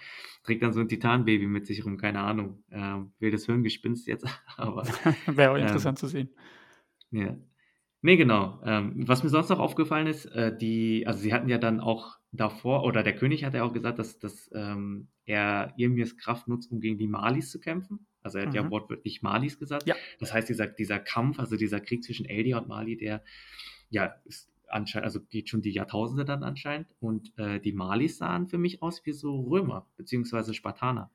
[0.45, 2.65] trägt dann so ein Titanbaby mit sich rum, keine Ahnung.
[2.71, 4.83] Ähm, wildes Hirngespinst jetzt, aber.
[5.27, 6.31] Wäre auch ähm, interessant zu sehen.
[7.11, 7.37] Ja.
[8.05, 8.61] Nee, genau.
[8.65, 12.17] Ähm, was mir sonst noch aufgefallen ist, äh, die, also sie hatten ja dann auch
[12.33, 16.73] davor, oder der König hat ja auch gesagt, dass, dass ähm, er Irmirs Kraft nutzt,
[16.73, 18.07] um gegen die Malis zu kämpfen.
[18.23, 18.57] Also er hat mhm.
[18.57, 19.87] ja wortwörtlich Malis gesagt.
[19.87, 19.95] Ja.
[20.19, 23.23] Das heißt, dieser, dieser Kampf, also dieser Krieg zwischen Eldia und Mali, der
[23.91, 26.89] ja ist anscheinend, also geht schon die Jahrtausende dann anscheinend.
[27.01, 31.11] Und äh, die Malis sahen für mich aus wie so Römer, beziehungsweise Spartaner.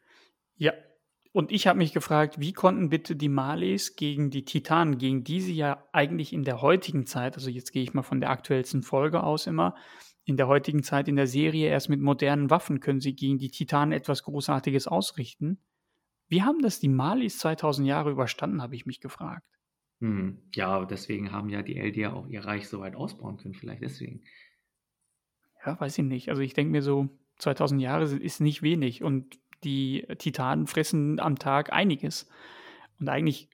[0.55, 0.73] Ja,
[1.33, 5.41] und ich habe mich gefragt, wie konnten bitte die Malis gegen die Titanen, gegen die
[5.41, 8.81] sie ja eigentlich in der heutigen Zeit, also jetzt gehe ich mal von der aktuellsten
[8.81, 9.75] Folge aus immer,
[10.25, 13.51] in der heutigen Zeit in der Serie erst mit modernen Waffen können sie gegen die
[13.51, 15.59] Titanen etwas Großartiges ausrichten.
[16.27, 19.56] Wie haben das die Malis 2000 Jahre überstanden, habe ich mich gefragt.
[19.99, 23.81] Hm, ja, deswegen haben ja die Eldier auch ihr Reich so weit ausbauen können, vielleicht
[23.81, 24.21] deswegen.
[25.65, 26.29] Ja, weiß ich nicht.
[26.29, 31.37] Also ich denke mir so, 2000 Jahre ist nicht wenig und die Titanen fressen am
[31.37, 32.29] Tag einiges.
[32.99, 33.49] Und eigentlich,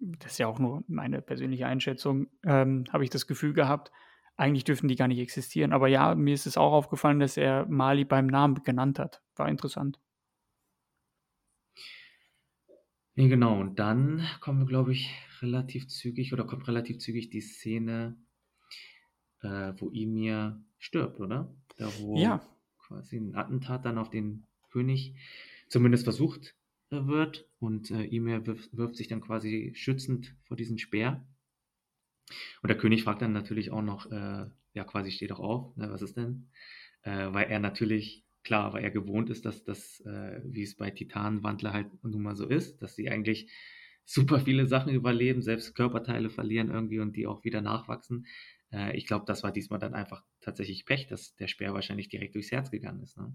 [0.00, 3.90] das ist ja auch nur meine persönliche Einschätzung, ähm, habe ich das Gefühl gehabt,
[4.36, 5.72] eigentlich dürften die gar nicht existieren.
[5.72, 9.22] Aber ja, mir ist es auch aufgefallen, dass er Mali beim Namen genannt hat.
[9.36, 9.98] War interessant.
[13.14, 13.60] Nee, genau.
[13.60, 15.10] Und dann kommen wir, glaube ich,
[15.42, 18.16] relativ zügig oder kommt relativ zügig die Szene,
[19.42, 21.54] äh, wo Emir stirbt, oder?
[21.76, 22.40] Da, wo ja.
[22.78, 25.14] quasi ein Attentat dann auf den König
[25.68, 26.54] zumindest versucht
[26.90, 31.26] äh, wird und äh, Emir wirft, wirft sich dann quasi schützend vor diesen Speer.
[32.62, 35.90] Und der König fragt dann natürlich auch noch, äh, ja, quasi steht doch auf, ne,
[35.90, 36.48] was ist denn?
[37.02, 40.90] Äh, weil er natürlich klar, weil er gewohnt ist, dass das, äh, wie es bei
[40.90, 43.48] Titanenwandler halt nun mal so ist, dass sie eigentlich
[44.04, 48.26] super viele Sachen überleben, selbst Körperteile verlieren irgendwie und die auch wieder nachwachsen.
[48.72, 52.34] Äh, ich glaube, das war diesmal dann einfach tatsächlich Pech, dass der Speer wahrscheinlich direkt
[52.34, 53.16] durchs Herz gegangen ist.
[53.16, 53.32] Ne?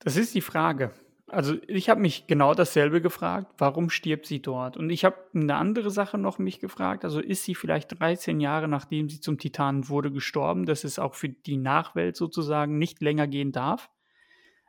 [0.00, 0.92] Das ist die Frage.
[1.28, 4.76] Also ich habe mich genau dasselbe gefragt, warum stirbt sie dort?
[4.76, 8.68] Und ich habe eine andere Sache noch mich gefragt, also ist sie vielleicht 13 Jahre
[8.68, 13.26] nachdem sie zum Titan wurde gestorben, dass es auch für die Nachwelt sozusagen nicht länger
[13.26, 13.90] gehen darf?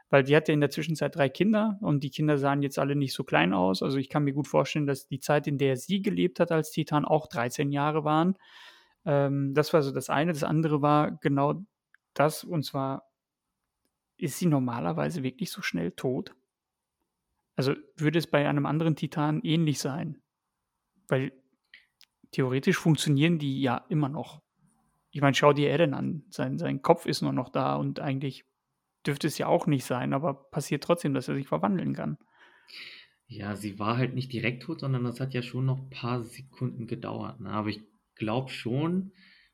[0.10, 3.14] Weil die hatte in der Zwischenzeit drei Kinder und die Kinder sahen jetzt alle nicht
[3.14, 3.84] so klein aus.
[3.84, 6.72] Also ich kann mir gut vorstellen, dass die Zeit, in der sie gelebt hat als
[6.72, 8.36] Titan, auch 13 Jahre waren.
[9.06, 10.34] Ähm, das war so das eine.
[10.34, 11.66] Das andere war genau
[12.14, 13.04] das, und zwar,
[14.18, 16.37] ist sie normalerweise wirklich so schnell tot?
[17.58, 20.22] Also würde es bei einem anderen Titan ähnlich sein?
[21.08, 21.34] Weil
[22.32, 24.42] theoretisch funktionieren die ja immer noch.
[25.12, 26.24] Ich meine, schau dir Eren an.
[26.30, 28.46] Sein, sein Kopf ist nur noch da und eigentlich
[29.06, 32.18] dürfte es ja auch nicht sein, aber passiert trotzdem, dass er sich verwandeln kann.
[33.26, 36.22] Ja, sie war halt nicht direkt tot, sondern das hat ja schon noch ein paar
[36.24, 37.40] Sekunden gedauert.
[37.40, 37.50] Ne?
[37.50, 37.82] Aber ich
[38.16, 39.12] glaube schon,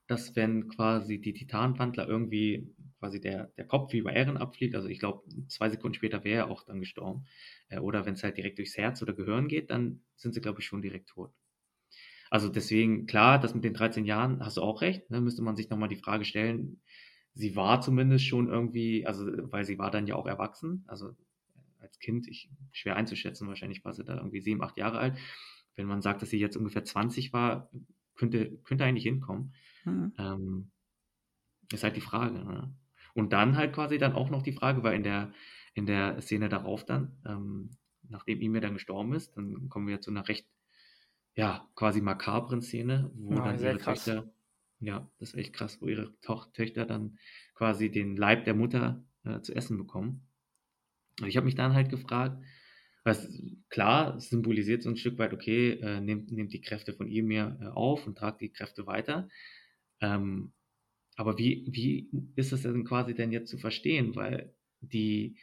[0.08, 4.88] dass wenn quasi die Titanwandler irgendwie quasi der, der Kopf wie bei Eren abfliegt, also
[4.88, 7.26] ich glaube, zwei Sekunden später wäre er auch dann gestorben,
[7.82, 10.66] oder wenn es halt direkt durchs Herz oder Gehirn geht, dann sind sie, glaube ich,
[10.66, 11.34] schon direkt tot.
[12.30, 15.56] Also deswegen, klar, das mit den 13 Jahren, hast du auch recht, ne, müsste man
[15.56, 16.82] sich nochmal die Frage stellen,
[17.34, 21.16] sie war zumindest schon irgendwie, also weil sie war dann ja auch erwachsen, also
[21.80, 25.18] als Kind, ich, schwer einzuschätzen, wahrscheinlich war sie da irgendwie sieben, acht Jahre alt.
[25.76, 27.70] Wenn man sagt, dass sie jetzt ungefähr 20 war,
[28.16, 29.54] könnte, könnte eigentlich hinkommen.
[29.86, 30.14] Mhm.
[30.18, 30.72] Ähm,
[31.72, 32.40] ist halt die Frage.
[32.40, 32.74] Ne?
[33.14, 35.34] Und dann halt quasi dann auch noch die Frage, weil in der
[35.74, 37.72] in der Szene darauf dann, ähm,
[38.10, 40.48] nachdem Emir dann gestorben ist, dann kommen wir zu einer recht,
[41.36, 44.06] ja, quasi makabren Szene, wo ja, dann ihre krass.
[44.06, 44.32] Töchter,
[44.80, 47.18] ja, das ist echt krass, wo ihre Toch Töchter dann
[47.56, 50.28] quasi den Leib der Mutter äh, zu essen bekommen.
[51.22, 52.44] Und ich habe mich dann halt gefragt,
[53.04, 53.30] was
[53.70, 57.66] klar symbolisiert so ein Stück weit, okay, äh, nehmt, nehmt die Kräfte von Emir äh,
[57.68, 59.30] auf und tragt die Kräfte weiter.
[60.00, 60.54] Ähm,
[61.16, 64.16] aber wie, wie ist das denn quasi denn jetzt zu verstehen?
[64.16, 65.38] Weil die,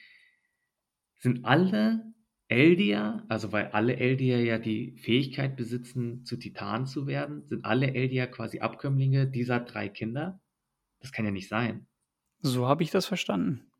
[1.20, 2.14] sind alle
[2.48, 7.94] Eldier, also weil alle Eldier ja die Fähigkeit besitzen, zu Titanen zu werden, sind alle
[7.94, 10.42] Eldier quasi Abkömmlinge dieser drei Kinder?
[11.00, 11.88] Das kann ja nicht sein.
[12.42, 13.72] So habe ich das verstanden.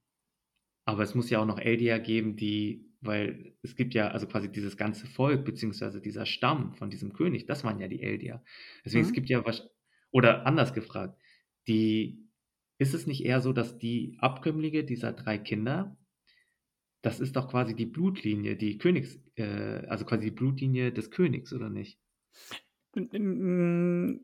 [0.85, 4.50] Aber es muss ja auch noch Eldier geben, die, weil es gibt ja also quasi
[4.50, 8.42] dieses ganze Volk, beziehungsweise dieser Stamm von diesem König, das waren ja die Eldier.
[8.85, 9.12] Deswegen, es Mhm.
[9.12, 9.68] gibt ja was,
[10.11, 11.20] oder anders gefragt,
[11.68, 12.29] die,
[12.79, 15.98] ist es nicht eher so, dass die Abkömmlinge dieser drei Kinder,
[17.02, 21.52] das ist doch quasi die Blutlinie, die Königs, äh, also quasi die Blutlinie des Königs,
[21.52, 21.96] oder nicht?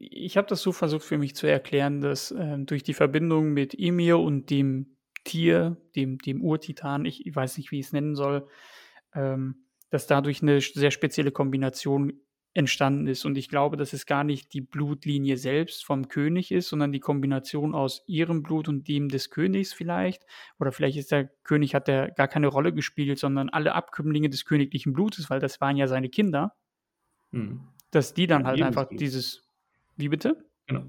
[0.00, 3.74] Ich habe das so versucht für mich zu erklären, dass, ähm, durch die Verbindung mit
[3.78, 8.48] Ymir und dem Tier, dem dem Urtitan, ich weiß nicht, wie ich's nennen soll,
[9.14, 12.12] ähm, dass dadurch 'ne sch sehr spezielle Kombination
[12.56, 13.24] entstanden ist.
[13.24, 17.00] Und ich glaube, dass es gar nicht die Blutlinie selbst vom König ist, sondern die
[17.00, 20.24] Kombination aus ihrem Blut und dem des Königs vielleicht.
[20.58, 24.44] Oder vielleicht ist der König hat der gar keine Rolle gespielt, sondern alle Abkömmlinge des
[24.44, 26.54] königlichen Blutes, weil das waren ja seine Kinder.
[27.30, 27.68] Mhm.
[27.90, 29.00] Dass die dann Ja, halt einfach Lebensblut.
[29.00, 29.42] dieses
[29.96, 30.44] wie bitte?
[30.66, 30.84] Genau.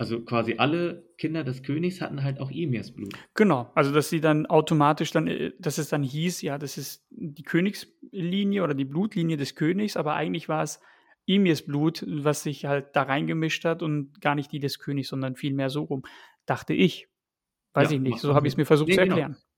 [0.00, 3.12] Also quasi alle Kinder des Königs hatten halt auch Ymirs Blut.
[3.34, 7.04] Genau, also dass sie dann automatisch dann äh, dass es dann hieß, ja, das ist
[7.10, 10.80] die Königslinie oder die Blutlinie des Königs, aber eigentlich war es
[11.28, 15.36] Ymirs Blut, was sich halt da reingemischt hat und gar nicht die des Königs, sondern
[15.36, 16.02] vielmehr so rum,
[16.46, 17.08] dachte ich.
[17.74, 18.62] Weiß Ja, ich nicht, so habe ich's Sinn.
[18.62, 19.16] mir versucht Ne, zu genau.
[19.16, 19.32] erklären.
[19.32, 19.49] Genau,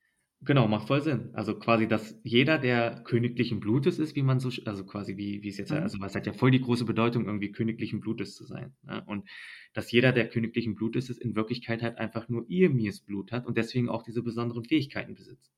[0.69, 1.31] macht voll Sinn.
[1.35, 5.49] Also quasi, dass jeder, der königlichen Blutes ist, wie man so also quasi wie wie
[5.49, 5.79] es jetzt Mhm.
[5.83, 9.05] also es hat ja voll die große Bedeutung, irgendwie königlichen Blutes zu sein, ne?
[9.07, 9.29] Und
[9.73, 13.57] dass jeder, der königlichen Blutes ist, in Wirklichkeit halt einfach nur Ymirs Blut hat und
[13.57, 15.53] deswegen auch diese besonderen Fähigkeiten besitzt.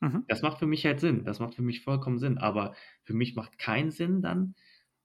[0.00, 0.24] Mhm.
[0.28, 1.24] Das macht für mich halt Sinn.
[1.24, 2.38] Das macht für mich vollkommen Sinn.
[2.38, 4.54] Aber für mich macht keinen Sinn dann,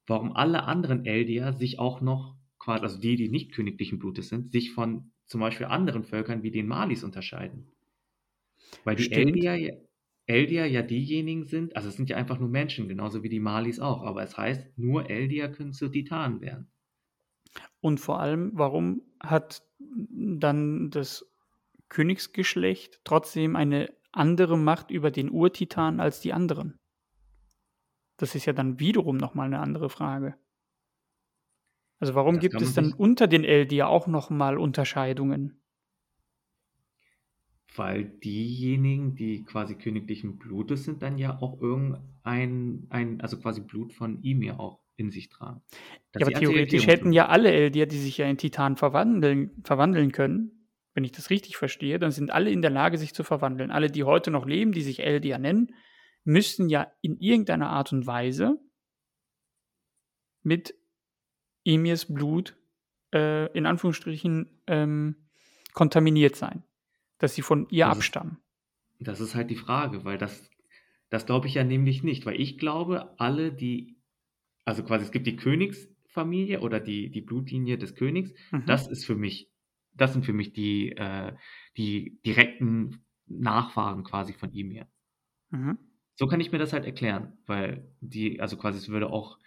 [0.07, 4.51] warum alle anderen Eldier sich auch noch quasi also die, die nicht königlichen Blutes sind,
[4.51, 7.71] sich von zum Beispiel anderen Völkern wie den Malis unterscheiden.
[8.85, 9.11] Weil die.
[9.11, 9.73] Eldier ja
[10.25, 13.79] Eldier ja diejenigen sind also es sind ja einfach nur Menschen, genauso wie die Malis
[13.79, 16.69] auch, aber es heißt, nur Eldier können zu Titanen werden.
[17.83, 21.25] Und vor allem, warum hat dann das
[21.89, 26.79] Königsgeschlecht trotzdem eine andere Macht über den Urtitan als die anderen?
[28.19, 30.35] Das ist ja dann wiederum noch mal 'ne andere Frage.
[32.01, 35.59] Also, warum Das gibt es dann unter den Eldier auch noch mal Unterscheidungen?
[37.75, 43.93] Weil diejenigen, die quasi königlichen Blutes sind, dann ja auch irgendein ein also quasi Blut
[43.93, 45.61] von Ymir auch in sich tragen.
[46.11, 50.11] Das Ja, aber theoretisch hätten ja alle Eldier, die sich ja in Titanen verwandeln verwandeln
[50.11, 50.59] können,
[50.93, 53.71] wenn ich das richtig verstehe, dann sind alle in der Lage, sich zu verwandeln.
[53.71, 55.73] Alle, die heute noch leben, die sich Eldier nennen,
[56.23, 58.59] müssten ja in irgendeiner Art und Weise
[60.43, 60.75] mit
[61.65, 62.57] Ymirs Blut,
[63.13, 65.29] äh, in Anführungsstrichen, ähm,
[65.73, 66.63] kontaminiert sein,
[67.19, 68.39] dass sie von ihr Das ist abstammen.
[68.99, 70.49] das ist halt die Frage, weil das
[71.09, 73.97] das glaube ich ja nämlich nicht, weil ich glaube, alle, die
[74.65, 78.63] also quasi es gibt die Königsfamilie oder die die Blutlinie des Königs, Mhm.
[78.65, 79.51] das ist für mich
[79.93, 81.35] das sind für mich die äh,
[81.77, 84.87] die direkten Nachfahren quasi von Ymir.
[85.51, 85.77] Mhm.
[86.15, 89.39] So kann ich mir das halt erklären, weil die also quasi es würde auch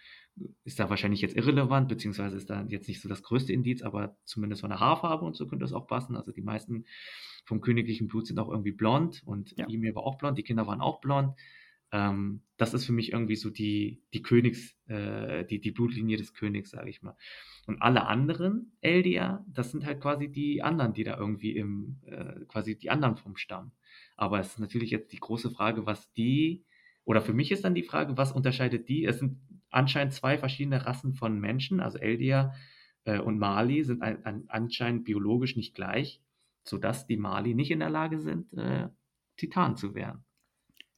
[0.63, 4.17] ist da wahrscheinlich jetzt irrelevant, beziehungsweise ist da jetzt nicht so das größte Indiz, aber
[4.25, 6.15] zumindest von der Haarfarbe und so könnte das auch passen.
[6.15, 6.85] Also die meisten
[7.45, 9.69] vom königlichen Blut sind auch irgendwie blond und Ja.
[9.69, 11.35] Ymir war auch blond, die Kinder waren auch blond.
[11.91, 16.33] Ähm, das ist für mich irgendwie so die die Königs äh, die die Blutlinie des
[16.33, 17.15] Königs, sage ich mal.
[17.67, 22.45] Und alle anderen Eldier, das sind halt quasi die anderen, die da irgendwie im äh,
[22.47, 23.71] quasi die anderen vom Stamm.
[24.17, 26.65] Aber es ist natürlich jetzt die große Frage, was die
[27.05, 29.05] oder für mich ist dann die Frage, was unterscheidet die?
[29.05, 29.37] Es sind
[29.73, 32.53] anscheinend 2 verschiedene Rassen von Menschen, also Eldier,
[33.05, 36.21] äh, und Mali sind an an anscheinend biologisch nicht gleich,
[36.63, 38.89] sodass die Mali nicht in der Lage sind, äh,
[39.37, 40.23] Titan zu werden.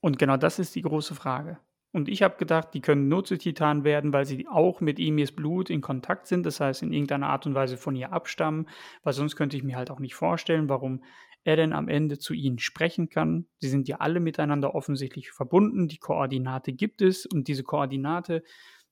[0.01, 1.59] Und genau das ist die große Frage.
[1.91, 5.31] Und ich habe gedacht, die können nur zu Titanen werden, weil sie auch mit Ymirs
[5.31, 8.67] Blut in Kontakt sind, das heißt, in irgendeiner Art und Weise von ihr abstammen,
[9.03, 11.03] weil sonst könnte ich mir halt auch nicht vorstellen, warum
[11.45, 13.47] er denn am Ende zu ihnen sprechen kann.
[13.59, 18.43] Sie sind ja alle miteinander offensichtlich verbunden, die Koordinate gibt es und diese Koordinate,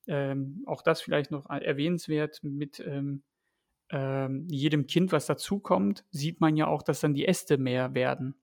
[0.07, 3.23] ähm, auch das vielleicht noch erwähnenswert mit, ähm,
[3.89, 8.35] ähm, jedem Kind, was dazukommt, sieht man ja auch, dass dann die Äste mehr werden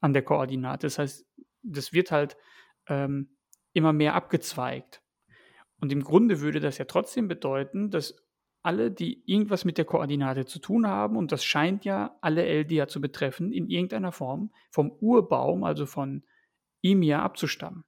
[0.00, 0.86] an der Koordinate.
[0.86, 1.26] Das heißt,
[1.62, 2.36] das wird halt,
[2.86, 3.30] ähm,
[3.72, 5.02] immer mehr abgezweigt.
[5.80, 8.14] Und im Grunde würde das ja trotzdem bedeuten, dass
[8.64, 12.88] alle, die irgendwas mit der Koordinate zu tun haben, und das scheint ja alle Eldier
[12.88, 16.24] zu betreffen, in irgendeiner Form vom Urbaum, also von
[16.84, 17.84] Ymir abzustammen.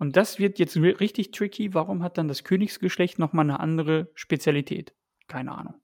[0.00, 1.72] Und das wird jetzt ri richtig tricky.
[1.74, 4.94] Warum hat dann das Königsgeschlecht noch mal 'ne andere Spezialität?
[5.26, 5.76] Keine Ahnung.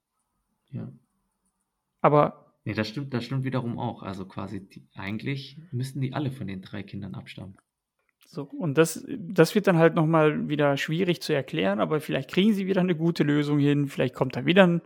[0.71, 0.93] Ja.
[2.03, 4.03] Aber Ne, das stimmt das stimmt wiederum auch.
[4.03, 7.57] Also quasi die eigentlich müssten die alle von den 3 Kindern abstammen.
[8.25, 12.53] So, und das, das wird dann halt nochmal wieder schwierig zu erklären, aber vielleicht kriegen
[12.53, 14.81] sie wieder eine gute Lösung hin, vielleicht kommt da wieder ein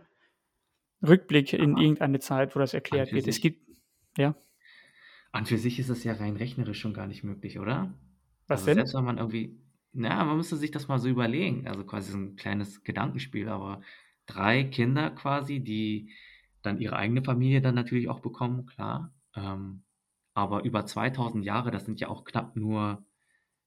[1.06, 3.26] Rückblick in Aber irgendeine Zeit, wo das erklärt wird.
[3.26, 3.66] Es sich, gibt,
[4.16, 4.34] ja,
[5.32, 7.94] an für sich ist es ja rein rechnerisch schon gar nicht möglich, oder?
[8.48, 8.74] was Also denn?
[8.76, 9.60] selbst wenn man irgendwie,
[9.92, 13.82] na, man müsste sich das mal so überlegen, also quasi so ein kleines Gedankenspiel, aber
[14.26, 16.10] drei Kinder quasi, die
[16.62, 19.12] dann ihre eigene Familie dann natürlich auch bekommen, klar.
[19.36, 19.82] Ähm,
[20.34, 23.04] aber über 2000 Jahre, das sind ja auch knapp nur,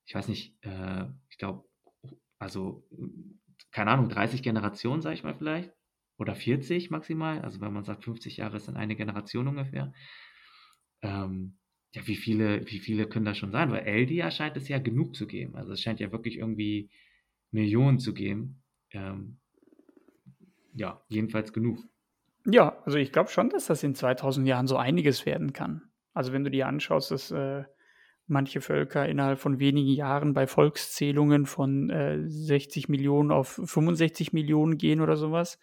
[0.06, 1.68] ich weiß nicht, äh, ich glaube,
[2.40, 2.88] also,
[3.72, 5.72] keine Ahnung, 30 Generationen, sage ich mal vielleicht,
[6.18, 7.42] oder 40 maximal.
[7.42, 9.94] Also wenn man sagt, 50 Jahre ist dann eine Generation ungefähr.
[11.02, 11.58] Ähm,
[11.94, 13.72] ja, wie viele, wie viele können das schon sein?
[13.72, 15.56] Weil Eldia scheint es ja genug zu geben.
[15.56, 16.90] Also es scheint ja wirklich irgendwie
[17.52, 18.64] Millionen zu geben.
[18.92, 19.40] Ähm,
[20.74, 21.80] ja, jedenfalls genug.
[22.46, 25.92] Ja, also ich glaube schon, dass das in 2000 Jahren so einiges werden kann.
[26.14, 27.66] Also wenn du dir anschaust, dass äh,
[28.32, 34.78] manche Völker innerhalb von wenigen Jahren bei Volkszählungen von äh, 60 Millionen auf 65 Millionen
[34.78, 35.60] gehen oder sowas,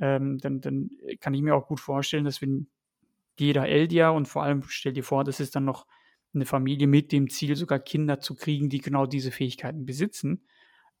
[0.00, 0.90] ähm, dann, dann
[1.20, 2.68] kann ich mir auch gut vorstellen, dass wenn
[3.38, 5.86] jeder Eldia und vor allem stell dir vor, das ist dann noch
[6.34, 10.46] eine Familie mit dem Ziel, sogar Kinder zu kriegen, die genau diese Fähigkeiten besitzen,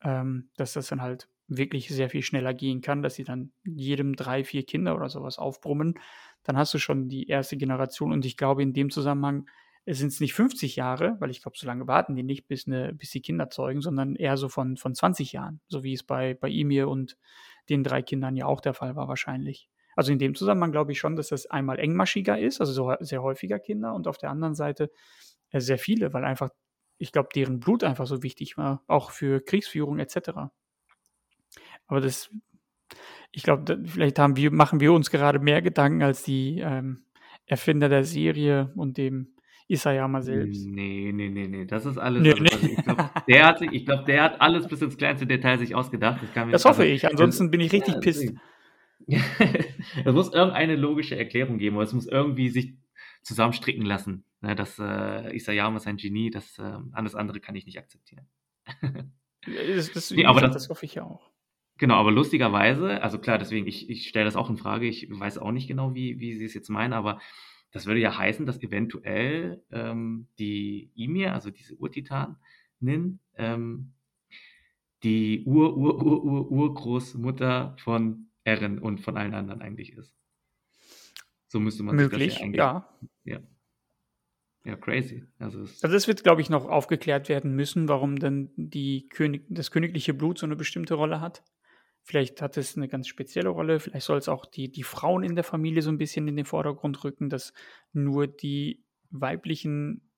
[0.02, 4.16] ähm, dass das dann halt wirklich sehr viel schneller gehen kann, dass sie dann jedem
[4.16, 5.94] drei, vier Kinder oder sowas aufbrummen.
[6.42, 9.46] Dann hast du schon die erste Generation und ich glaube in dem Zusammenhang
[9.86, 12.94] sind es nicht 50 Jahre, weil ich glaube, so lange warten die nicht, bis, eine,
[12.94, 16.34] bis die Kinder zeugen, sondern eher so von, von 20 Jahren, so wie es bei,
[16.34, 17.18] bei Emir und
[17.68, 19.68] den drei Kindern ja auch der Fall war wahrscheinlich.
[19.94, 23.22] Also in dem Zusammenhang glaube ich schon, dass das einmal engmaschiger ist, also so sehr
[23.22, 24.90] häufiger Kinder und auf der anderen Seite
[25.50, 26.50] äh, sehr viele, weil einfach,
[26.98, 30.30] ich glaube, deren Blut einfach so wichtig war, auch für Kriegsführung etc.
[31.86, 32.30] Aber das,
[33.32, 37.04] ich glaube, vielleicht haben wir, machen wir uns gerade mehr Gedanken als die ähm,
[37.46, 39.33] Erfinder der Serie und dem
[39.68, 40.66] Isayama selbst.
[40.66, 41.64] Nee, nee, nee, nee.
[41.64, 42.72] Das ist alles, Nee, also nee.
[42.76, 46.20] ich glaube, der hat ich glaube, der hat alles bis ins kleinste Detail sich ausgedacht.
[46.22, 48.32] Das Das also, hoffe ich, ansonsten bin ich richtig ja, pisst.
[49.06, 52.74] es muss irgendeine logische Erklärung geben, oder es muss irgendwie sich
[53.22, 54.24] zusammenstricken lassen.
[54.40, 58.26] Ne, dass äh, Isayama ist ein Genie, das äh, alles andere kann ich nicht akzeptieren.
[59.46, 61.30] Das, das, Nee, aber das, das hoffe ich ja auch.
[61.78, 65.38] genau, aber lustigerweise, also klar, deswegen, ich, ich stelle das auch in Frage, ich weiß
[65.38, 67.20] auch nicht genau, wie, wie sie es jetzt meinen, aber
[67.74, 73.92] das würde ja heißen, dass eventuell ähm, die Ymir, also diese Urtitanin, ähm,
[75.02, 80.14] die Ur, Ur, Ur, Ur, Urgroßmutter von Eren und von allen anderen eigentlich ist.
[81.48, 82.60] So müsste man sich das ja Möglich,
[83.24, 83.42] ja.
[84.64, 85.24] Ja, crazy.
[85.40, 89.44] Also es, Also es wird, glaube ich, noch aufgeklärt werden müssen, warum dann die König,
[89.48, 91.42] das königliche Blut so eine bestimmte Rolle hat.
[92.06, 95.34] Vielleicht hat es eine ganz spezielle Rolle, vielleicht soll es auch die, die Frauen in
[95.34, 97.54] der Familie so ein bisschen in den Vordergrund rücken, dass
[97.94, 100.10] nur die weiblichen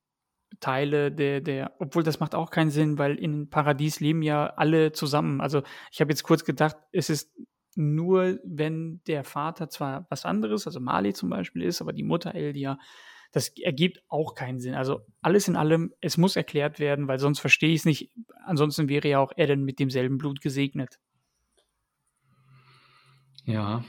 [0.58, 4.90] Teile der, der, obwohl das macht auch keinen Sinn, weil in Paradies leben ja alle
[4.90, 5.40] zusammen.
[5.40, 5.62] Also
[5.92, 7.32] ich habe jetzt kurz gedacht, es ist
[7.76, 12.34] nur, wenn der Vater zwar was anderes, also Mali zum Beispiel ist, aber die Mutter
[12.34, 12.78] Eldia,
[13.32, 14.74] das ergibt auch keinen Sinn.
[14.74, 18.10] Also alles in allem, es muss erklärt werden, weil sonst verstehe ich es nicht.
[18.44, 20.98] Ansonsten wäre ja auch Eren mit demselben Blut gesegnet.
[23.46, 23.84] Ja,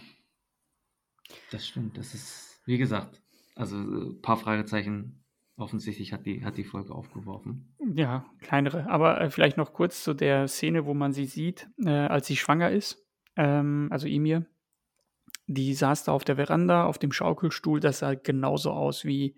[1.52, 1.98] das stimmt.
[1.98, 3.22] Das ist, wie gesagt,
[3.56, 5.24] also ein paar Fragezeichen
[5.58, 7.76] offensichtlich hat die, hat die Folge aufgeworfen.
[7.96, 8.88] Ja, kleinere.
[8.90, 12.38] Aber äh, vielleicht noch kurz zu der Szene, wo man sie sieht, äh, als sie
[12.38, 13.04] schwanger ist.
[13.36, 14.46] Ähm, also Emir.
[15.48, 17.80] Die saß da auf der Veranda, auf dem Schaukelstuhl.
[17.80, 19.36] Das sah genauso aus wie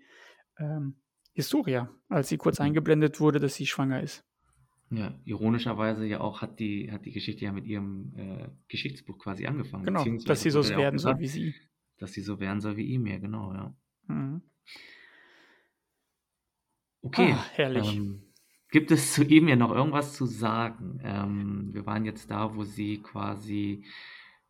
[0.58, 1.00] ähm,
[1.32, 4.24] Historia, als sie kurz eingeblendet wurde, dass sie schwanger ist.
[4.90, 9.46] Ja, ironischerweise ja auch hat die, hat die Geschichte ja mit ihrem äh, Geschichtsbuch quasi
[9.46, 9.86] angefangen.
[9.86, 11.54] Genau, dass sie so werden soll wie sie.
[11.98, 13.74] dass sie so werden soll wie ihm, ja, genau, ja.
[14.08, 14.42] Mhm.
[17.02, 17.98] Okay, Ah, herrlich.
[17.98, 18.22] ähm,
[18.70, 21.00] gibt es zu ihm ja noch irgendwas zu sagen?
[21.02, 23.84] Ähm, wir waren jetzt da, wo sie quasi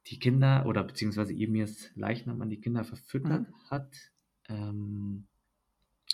[0.07, 3.55] die Kinder oder beziehungsweise Emirs Leichnam an die Kinder verfüttert Mhm.
[3.71, 3.95] hat.
[4.49, 5.27] Ähm,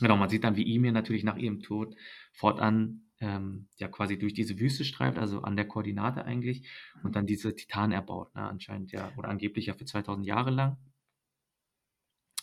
[0.01, 1.97] genau, man sieht dann, wie Emir natürlich nach ihrem Tod
[2.33, 6.69] fortan ähm, ja quasi durch diese Wüste streift, also an der Koordinate eigentlich,
[7.03, 10.77] und dann diese Titan erbaut, ne, anscheinend ja, oder angeblich ja für 2000 Jahre lang.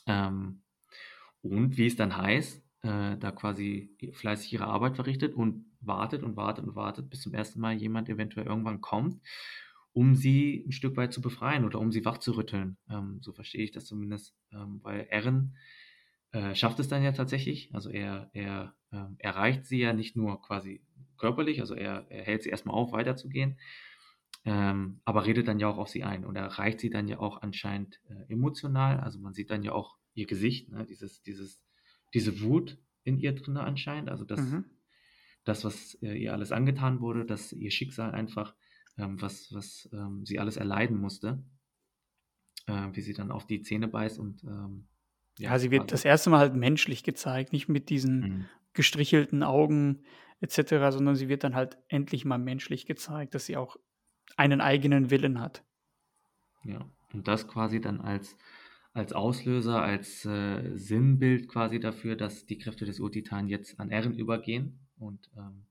[0.07, 0.63] Ähm,
[1.41, 6.35] und wie es dann heißt, äh, da quasi fleißig ihre Arbeit verrichtet und wartet und
[6.35, 9.21] wartet und wartet, bis zum ersten Mal jemand eventuell irgendwann kommt,
[9.93, 12.77] um sie ein Stück weit zu befreien oder um sie wachzurütteln.
[12.89, 15.55] Ähm, so verstehe ich das zumindest, ähm, weil Eren
[16.31, 17.73] äh, schafft es dann ja tatsächlich.
[17.73, 18.73] Also er, er
[19.17, 20.81] erreicht sie ja nicht nur quasi
[21.17, 23.57] körperlich, also er, er hält sie erstmal auf, weiterzugehen,
[24.45, 27.41] ähm, aber redet dann ja auch auf sie ein und erreicht sie dann ja auch
[27.41, 28.99] anscheinend äh, emotional.
[28.99, 30.85] Also man sieht dann ja auch ihr Gesicht, ne?
[30.85, 31.61] dieses, dieses,
[32.13, 34.09] diese Wut in ihr drin anscheinend.
[34.09, 34.65] Also das Mhm.
[35.45, 38.55] das, was äh, ihr alles angetan wurde, dass ihr Schicksal einfach,
[38.97, 41.43] ähm, was, was ähm, sie alles erleiden musste,
[42.67, 44.87] äh, wie sie dann auf die Zähne beißt und ähm,
[45.39, 48.45] ja, sie wird das erste Mal halt menschlich gezeigt, nicht mit diesen mhm.
[48.73, 50.03] Gestrichelten Augen
[50.41, 53.77] etc., sondern sie wird dann halt endlich mal menschlich gezeigt, dass sie auch
[54.35, 55.63] einen eigenen Willen hat.
[56.63, 58.37] Ja, und das quasi dann als,
[58.93, 64.13] als Auslöser, als äh, Sinnbild quasi dafür, dass die Kräfte des Urtitan jetzt an Ehren
[64.13, 65.65] übergehen und ähm,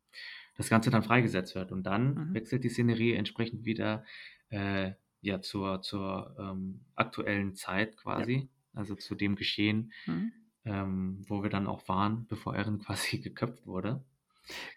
[0.57, 1.73] das Ganze dann freigesetzt wird.
[1.73, 2.35] Und dann mhm.
[2.35, 4.05] wechselt die Szenerie entsprechend wieder
[4.51, 8.49] äh, ja, zur, zur ähm, aktuellen Zeit quasi, ja.
[8.75, 10.33] also zu dem Geschehen, mhm.
[10.65, 14.05] Ähm, wo wir dann auch waren, bevor Ehren quasi geköpft wurde.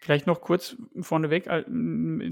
[0.00, 1.64] Vielleicht noch kurz vorneweg, äh,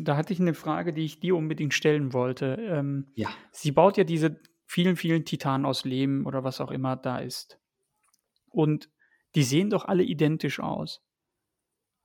[0.02, 2.56] da hatte ich eine Frage, die ich dir unbedingt stellen wollte.
[2.60, 3.28] Ähm, ja.
[3.50, 7.58] Sie baut ja diese vielen, vielen Titanen aus Lehm oder was auch immer da ist.
[8.50, 8.88] Und
[9.34, 11.02] die sehen doch alle identisch aus.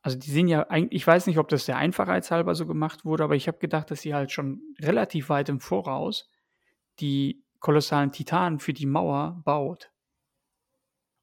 [0.01, 3.23] Also die sehen ja eigentlich, ich weiß nicht, ob das der Einfachheitshalber so gemacht wurde,
[3.23, 6.29] aber ich habe gedacht, dass sie halt schon relativ weit im Voraus
[6.99, 9.91] die kolossalen Titanen für die Mauer baut.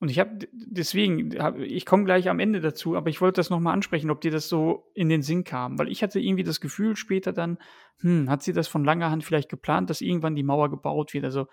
[0.06, 3.50] Und ich habe deswegen, hab, ich komme gleich am Ende dazu, aber ich wollte das
[3.50, 5.80] nochmal ansprechen, ob dir das so in den Sinn kam.
[5.80, 7.58] Weil ich hatte irgendwie das Gefühl später dann,
[8.02, 11.24] hm, hat sie das von langer Hand vielleicht geplant, dass irgendwann die Mauer gebaut wird.
[11.24, 11.48] Also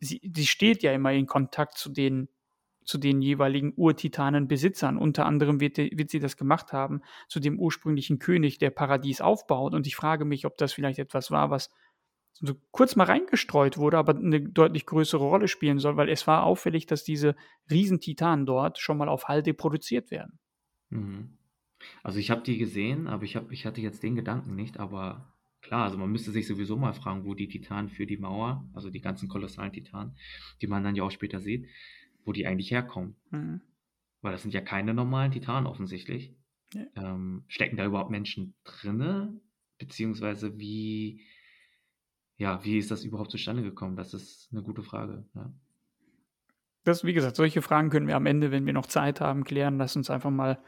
[0.00, 2.28] sie, sie steht ja immer in Kontakt zu den,
[2.84, 4.98] zu den jeweiligen Urtitanenbesitzern.
[4.98, 9.72] Unter anderem wird, wird sie das gemacht haben, zu dem ursprünglichen König, der Paradies aufbaut.
[9.72, 11.70] Und ich frage mich, ob das vielleicht etwas war, was
[12.34, 16.44] so kurz mal reingestreut wurde, aber eine deutlich größere Rolle spielen soll, weil es war
[16.44, 17.36] auffällig, dass diese
[17.70, 20.38] Riesentitanen dort schon mal auf Halde produziert werden.
[20.90, 21.38] Mhm.
[22.02, 25.32] Also ich habe die gesehen, aber ich, hab, ich hatte jetzt den Gedanken nicht, aber
[25.60, 28.90] klar, also man müsste sich sowieso mal fragen, wo die Titanen für die Mauer, also
[28.90, 30.16] die ganzen kolossalen Titanen,
[30.60, 31.68] die man dann ja auch später sieht,
[32.24, 33.16] wo die eigentlich herkommen.
[33.30, 33.60] Mhm.
[34.20, 36.34] Weil das sind ja keine normalen Titanen offensichtlich.
[36.74, 36.86] Ja.
[36.94, 39.40] Ähm, stecken da überhaupt Menschen drinne?
[39.78, 41.22] Beziehungsweise wie,
[42.36, 43.96] ja, wie ist das überhaupt zustande gekommen?
[43.96, 45.24] Das ist eine gute Frage.
[45.34, 45.52] Ja.
[46.84, 49.78] Das, wie gesagt, solche Fragen können wir am Ende, wenn wir noch Zeit haben, klären.
[49.78, 50.58] Lass uns einfach mal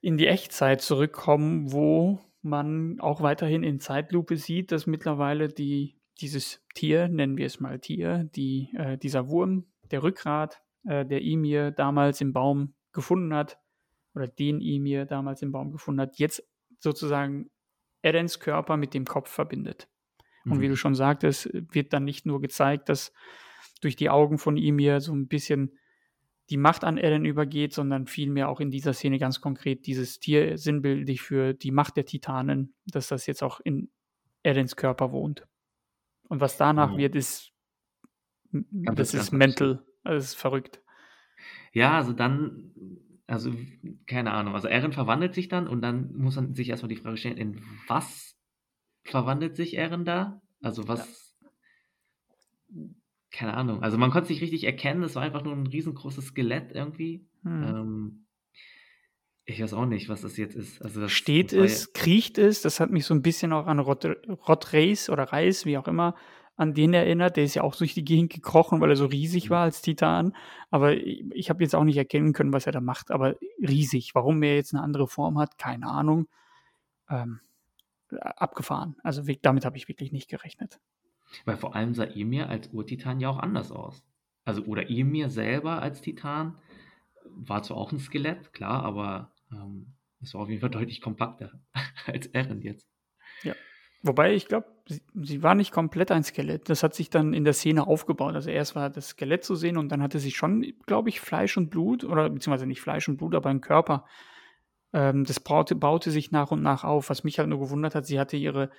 [0.00, 6.64] in die Echtzeit zurückkommen, wo man auch weiterhin in Zeitlupe sieht, dass mittlerweile die, dieses
[6.74, 11.70] Tier, nennen wir es mal Tier, die, äh, dieser Wurm, der Rückgrat, äh, der Emir
[11.70, 13.58] damals im Baum gefunden hat,
[14.14, 16.42] oder den Emir damals im Baum gefunden hat, jetzt
[16.78, 17.50] sozusagen
[18.02, 19.88] Edens Körper mit dem Kopf verbindet.
[20.44, 20.76] Und wie du mhm.
[20.76, 23.12] schon sagtest, wird dann nicht nur gezeigt, dass
[23.80, 25.78] durch die Augen von ihm hier so ein bisschen
[26.50, 30.58] die Macht an Eren übergeht, sondern vielmehr auch in dieser Szene ganz konkret dieses Tier
[30.58, 33.90] sinnbildlich für die Macht der Titanen, dass das jetzt auch in
[34.42, 35.46] Erens Körper wohnt.
[36.28, 36.98] Und was danach ja.
[36.98, 37.52] wird, ist,
[38.52, 40.82] ganz das ist mental, das ist verrückt.
[41.72, 42.72] Ja, also dann,
[43.26, 43.54] also
[44.06, 47.16] keine Ahnung, also Eren verwandelt sich dann und dann muss man sich erstmal die Frage
[47.16, 48.36] stellen, in was
[49.04, 50.40] verwandelt sich Eren da?
[50.62, 51.34] Also was.
[52.70, 52.82] Ja.
[53.30, 53.82] Keine Ahnung.
[53.82, 57.26] Also man konnte es nicht richtig erkennen, es war einfach nur ein riesengroßes Skelett irgendwie.
[57.42, 57.62] Hm.
[57.62, 58.26] Ähm,
[59.44, 60.82] ich weiß auch nicht, was das jetzt ist.
[60.82, 63.66] Also das, Steht das es, ja kriecht es, das hat mich so ein bisschen auch
[63.66, 66.14] an Rod, Rod Reis oder Reis, wie auch immer,
[66.56, 67.36] an den erinnert.
[67.36, 70.36] Der ist ja auch durch die Gegend gekrochen, weil er so riesig war als Titan.
[70.70, 73.10] Aber ich, ich habe jetzt auch nicht erkennen können, was er da macht.
[73.10, 74.14] Aber riesig.
[74.14, 76.28] Warum er jetzt eine andere Form hat, keine Ahnung.
[77.08, 77.40] Ähm,
[78.20, 78.96] abgefahren.
[79.02, 80.80] Also damit habe ich wirklich nicht gerechnet.
[81.44, 84.04] Weil vor allem sah Emir als Urtitan ja auch anders aus.
[84.44, 86.58] Also, oder Emir selber als Titan
[87.24, 91.52] war zwar auch ein Skelett, klar, aber ähm, es war auf jeden Fall deutlich kompakter
[92.06, 92.88] als Eren jetzt.
[93.42, 93.54] Ja.
[94.02, 96.68] Wobei ich glaube, sie, sie, war nicht komplett ein Skelett.
[96.68, 98.34] Das hat sich dann in der Szene aufgebaut.
[98.34, 101.56] Also erst war das Skelett zu sehen und dann hatte sie schon, glaube ich, Fleisch
[101.56, 104.04] und Blut oder beziehungsweise nicht Fleisch und Blut, aber einen Körper.
[104.92, 107.10] Ähm, das baute, baute sich nach und nach auf.
[107.10, 108.70] Was mich halt nur gewundert hat, sie hatte ihre,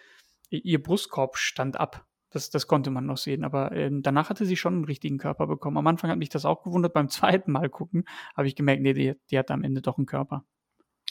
[0.50, 2.06] ihr Brustkorb stand ab.
[2.30, 3.44] Das, das konnte man noch sehen.
[3.44, 5.78] Aber ähm, danach hatte sie schon einen richtigen Körper bekommen.
[5.78, 6.94] Am Anfang hat mich das auch gewundert.
[6.94, 8.06] Beim zweiten Mal gucken
[8.36, 10.44] habe ich gemerkt, nee, die, die hat am Ende doch einen Körper.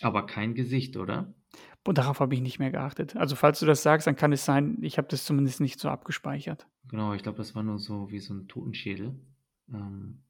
[0.00, 1.32] Aber kein Gesicht, oder?
[1.84, 3.16] Und darauf habe ich nicht mehr geachtet.
[3.16, 5.88] Also falls du das sagst, dann kann es sein, ich habe das zumindest nicht so
[5.88, 6.66] abgespeichert.
[6.88, 9.14] Genau, ich glaube, das war nur so wie so ein Totenschädel.
[9.72, 10.22] Ähm,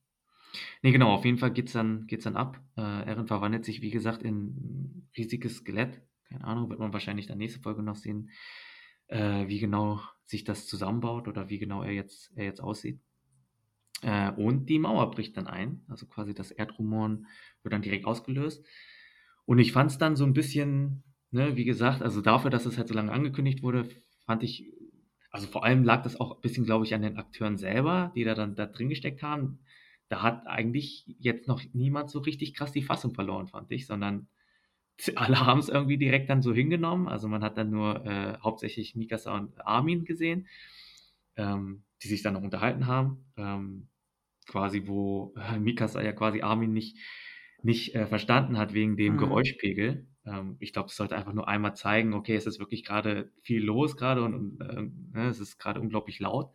[0.83, 2.61] Ne, genau, auf jeden Fall geht's dann geht's dann ab.
[2.77, 6.03] Äh, Eren verwandelt sich, wie gesagt, in ein riesiges Skelett.
[6.29, 8.31] Keine Ahnung, wird man wahrscheinlich dann nächste Folge noch sehen,
[9.09, 13.01] äh, wie genau sich das zusammenbaut oder wie genau er jetzt, er jetzt aussieht.
[14.03, 15.85] Äh, und die Mauer bricht dann ein.
[15.89, 17.27] Also quasi das Erdrumoren
[17.63, 18.65] wird dann direkt ausgelöst.
[19.45, 22.79] Und ich fand es dann so ein bisschen, ne, wie gesagt, also dafür, dass es
[22.79, 23.89] halt so lange angekündigt wurde,
[24.27, 24.73] fand ich,
[25.31, 28.25] also vor allem lag das auch ein bisschen, glaube ich, an den Akteuren selber, die
[28.25, 29.61] da dann da drin gesteckt haben
[30.13, 34.29] da hat eigentlich jetzt noch niemand so richtig krass die Fassung verloren, fand ich, sondern
[35.17, 37.09] alle haben es irgendwie direkt dann so hingenommen.
[37.09, 40.49] Also man hat dann nur äh, hauptsächlich Mikasa und Armin gesehen,
[41.37, 43.25] ähm, die sich dann noch unterhalten haben.
[43.39, 43.89] Ähm,
[44.47, 46.99] quasi, wo äh, Mikasa ja quasi Armin nicht,
[47.63, 49.19] nicht äh, verstanden hat wegen dem mhm.
[49.19, 50.07] Geräuschpegel.
[50.27, 53.65] Ähm, ich glaube, es sollte einfach nur einmal zeigen, okay, es ist wirklich gerade viel
[53.65, 56.53] los gerade und, und äh, ne, es ist gerade unglaublich laut.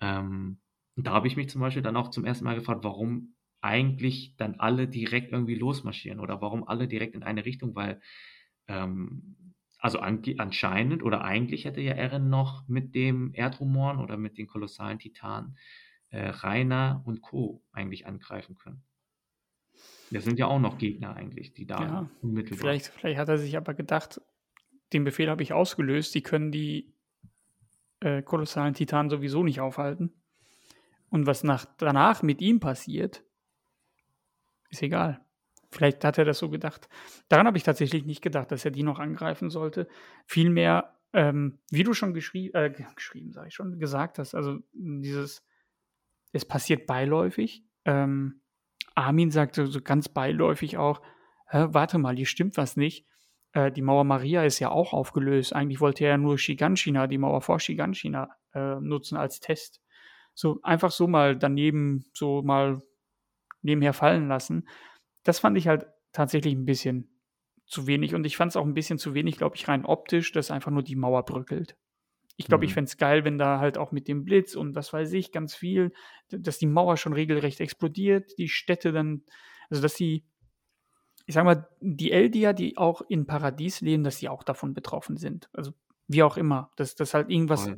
[0.00, 0.58] Ähm,
[0.96, 4.34] und da habe ich mich zum Beispiel dann auch zum ersten Mal gefragt, warum eigentlich
[4.36, 8.00] dann alle direkt irgendwie losmarschieren oder warum alle direkt in eine Richtung, weil
[8.66, 14.38] ähm, also an, anscheinend oder eigentlich hätte ja Eren noch mit dem Erdrumoren oder mit
[14.38, 15.56] den kolossalen Titanen
[16.10, 17.62] äh, Rainer und Co.
[17.72, 18.82] eigentlich angreifen können.
[20.10, 22.58] Das sind ja auch noch Gegner eigentlich, die da ja, unmittelbar.
[22.58, 24.20] Vielleicht, vielleicht hat er sich aber gedacht,
[24.92, 26.94] den Befehl habe ich ausgelöst, die können die
[28.00, 30.21] äh, kolossalen Titanen sowieso nicht aufhalten.
[31.12, 33.22] Und was nach, danach mit ihm passiert,
[34.70, 35.22] ist egal.
[35.70, 36.88] Vielleicht hat er das so gedacht.
[37.28, 39.88] Daran habe ich tatsächlich nicht gedacht, dass er die noch angreifen sollte.
[40.24, 45.44] Vielmehr, ähm, wie du schon geschrie äh, geschrieben, sage ich schon, gesagt hast, also dieses,
[46.32, 47.62] es passiert beiläufig.
[47.84, 48.40] Ähm,
[48.94, 51.02] Armin sagte so ganz beiläufig auch,
[51.50, 53.06] warte mal, hier stimmt was nicht.
[53.52, 55.54] Äh, die Mauer Maria ist ja auch aufgelöst.
[55.54, 59.81] Eigentlich wollte er ja nur Shiganshina, die Mauer vor Shiganshina, äh, nutzen als Test.
[60.34, 62.82] So einfach so mal daneben, so mal
[63.62, 64.68] nebenher fallen lassen.
[65.22, 67.08] Das fand ich halt tatsächlich ein bisschen
[67.66, 70.32] zu wenig und ich fand es auch ein bisschen zu wenig, glaube ich, rein optisch,
[70.32, 71.76] dass einfach nur die Mauer bröckelt.
[72.36, 72.68] Ich glaube, mhm.
[72.68, 75.32] ich fände es geil, wenn da halt auch mit dem Blitz und was weiß ich,
[75.32, 75.92] ganz viel,
[76.28, 79.22] dass die Mauer schon regelrecht explodiert, die Städte dann,
[79.70, 80.24] also dass die,
[81.26, 85.16] ich sag mal, die Eldier, die auch in Paradies leben, dass sie auch davon betroffen
[85.16, 85.48] sind.
[85.52, 85.72] Also
[86.08, 87.70] wie auch immer, dass das halt irgendwas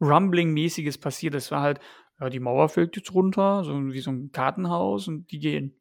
[0.00, 1.34] Rumbling-mäßiges passiert.
[1.34, 1.80] Das war halt,
[2.20, 5.78] ja, die Mauer fällt jetzt runter, so wie so ein Kartenhaus und die gehen.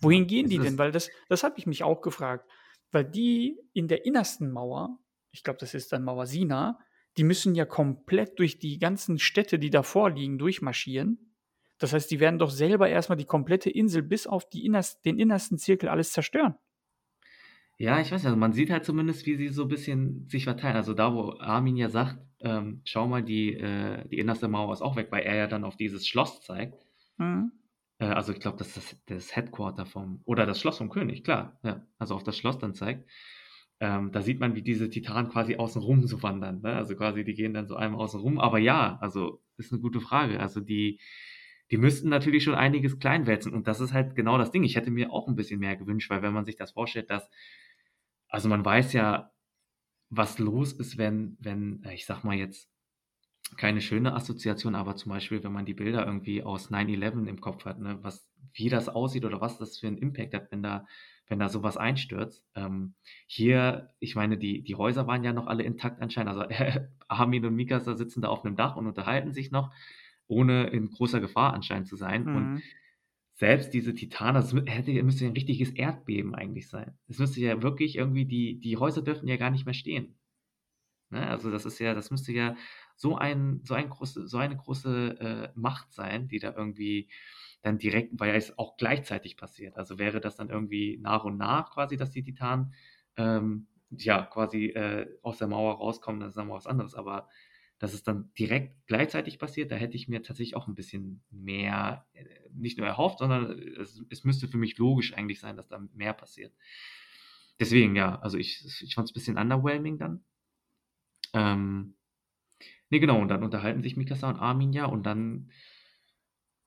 [0.00, 0.78] Wohin gehen die denn?
[0.78, 2.48] Weil das, das habe ich mich auch gefragt.
[2.90, 4.98] Weil die in der innersten Mauer,
[5.30, 6.78] ich glaube, das ist dann Mauer Sina,
[7.16, 11.34] die müssen ja komplett durch die ganzen Städte, die davor liegen, durchmarschieren.
[11.78, 15.18] Das heißt, die werden doch selber erstmal die komplette Insel bis auf die innerst, den
[15.18, 16.54] innersten Zirkel alles zerstören.
[17.76, 20.44] Ja, ich weiß ja, also man sieht halt zumindest, wie sie so ein bisschen sich
[20.44, 20.76] verteilen.
[20.76, 24.82] Also da, wo Armin ja sagt, ähm, schau mal, die, äh, die innerste Mauer ist
[24.82, 26.86] auch weg, weil er ja dann auf dieses Schloss zeigt.
[27.18, 27.52] Mhm.
[27.98, 31.24] Äh, also ich glaube, das ist das, das Headquarter vom, oder das Schloss vom König,
[31.24, 31.58] klar.
[31.64, 33.08] Ja, also auf das Schloss dann zeigt.
[33.80, 36.60] Ähm, da sieht man, wie diese Titanen quasi außen rum so wandern.
[36.62, 36.74] Ne?
[36.74, 38.38] Also quasi, die gehen dann so einmal außen rum.
[38.38, 40.38] Aber ja, also ist eine gute Frage.
[40.38, 41.00] Also die,
[41.70, 43.52] die müssten natürlich schon einiges kleinwälzen.
[43.52, 44.62] Und das ist halt genau das Ding.
[44.62, 47.28] Ich hätte mir auch ein bisschen mehr gewünscht, weil wenn man sich das vorstellt, dass,
[48.34, 49.32] also man weiß ja,
[50.10, 52.68] was los ist, wenn, wenn, äh, ich sag mal jetzt,
[53.56, 57.64] keine schöne Assoziation, aber zum Beispiel, wenn man die Bilder irgendwie aus 9-11 im Kopf
[57.64, 60.86] hat, ne, was, wie das aussieht oder was das für einen Impact hat, wenn da
[61.26, 62.44] wenn da sowas einstürzt.
[62.54, 62.94] Ähm,
[63.26, 66.30] hier, ich meine, die, die Häuser waren ja noch alle intakt anscheinend.
[66.30, 69.72] Also äh, Armin und Mikasa sitzen da auf einem Dach und unterhalten sich noch,
[70.26, 72.24] ohne in großer Gefahr anscheinend zu sein.
[72.24, 72.36] Mhm.
[72.36, 72.62] Und
[73.34, 76.96] selbst diese Titanen, das hätte, müsste ein richtiges Erdbeben eigentlich sein.
[77.08, 80.16] Es müsste ja wirklich irgendwie, die, die Häuser dürften ja gar nicht mehr stehen.
[81.10, 81.26] Ne?
[81.26, 82.56] Also das ist ja, das müsste ja
[82.96, 87.08] so ein, so ein große, so eine große äh, Macht sein, die da irgendwie
[87.62, 89.76] dann direkt, weil es auch gleichzeitig passiert.
[89.76, 92.74] Also wäre das dann irgendwie nach und nach quasi, dass die Titanen
[93.16, 96.94] ähm, ja quasi äh, aus der Mauer rauskommen, dann ist dann mal was anderes.
[96.94, 97.28] Aber
[97.78, 102.06] dass es dann direkt gleichzeitig passiert, da hätte ich mir tatsächlich auch ein bisschen mehr,
[102.12, 105.78] äh, nicht nur erhofft, sondern es, es müsste für mich logisch eigentlich sein, dass da
[105.92, 106.54] mehr passiert.
[107.60, 110.24] Deswegen, ja, also ich, ich fand es ein bisschen underwhelming dann.
[111.32, 111.94] Ähm,
[112.90, 115.50] ne, genau, und dann unterhalten sich Mikasa und Armin ja und dann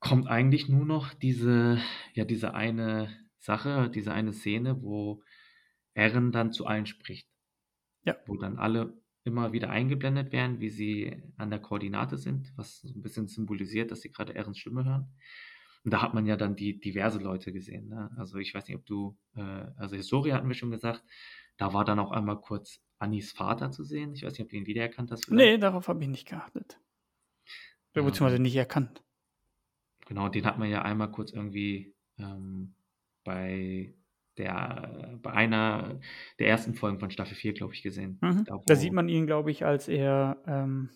[0.00, 1.80] kommt eigentlich nur noch diese,
[2.14, 5.22] ja, diese eine Sache, diese eine Szene, wo
[5.94, 7.28] Eren dann zu allen spricht.
[8.04, 8.16] Ja.
[8.26, 12.94] Wo dann alle immer wieder eingeblendet werden, wie sie an der Koordinate sind, was so
[12.94, 15.12] ein bisschen symbolisiert, dass sie gerade Erens Stimme hören.
[15.84, 17.88] Und da hat man ja dann die diverse Leute gesehen.
[17.88, 18.10] Ne?
[18.16, 21.04] Also ich weiß nicht, ob du, äh, also Historie hatten wir schon gesagt,
[21.56, 24.14] da war dann auch einmal kurz Annis Vater zu sehen.
[24.14, 25.26] Ich weiß nicht, ob du ihn wiedererkannt hast.
[25.26, 25.38] Vielleicht.
[25.38, 26.80] Nee, darauf habe ich nicht geachtet.
[27.92, 28.42] Beziehungsweise ja.
[28.42, 29.02] nicht erkannt.
[30.06, 32.74] Genau, den hat man ja einmal kurz irgendwie ähm,
[33.24, 33.94] bei
[34.38, 36.00] der, bei einer
[36.38, 38.18] der ersten Folgen von Staffel 4, glaube ich, gesehen.
[38.20, 38.44] Mhm.
[38.44, 40.90] Da, da, sieht man ihn, glaube ich, als er, ähm,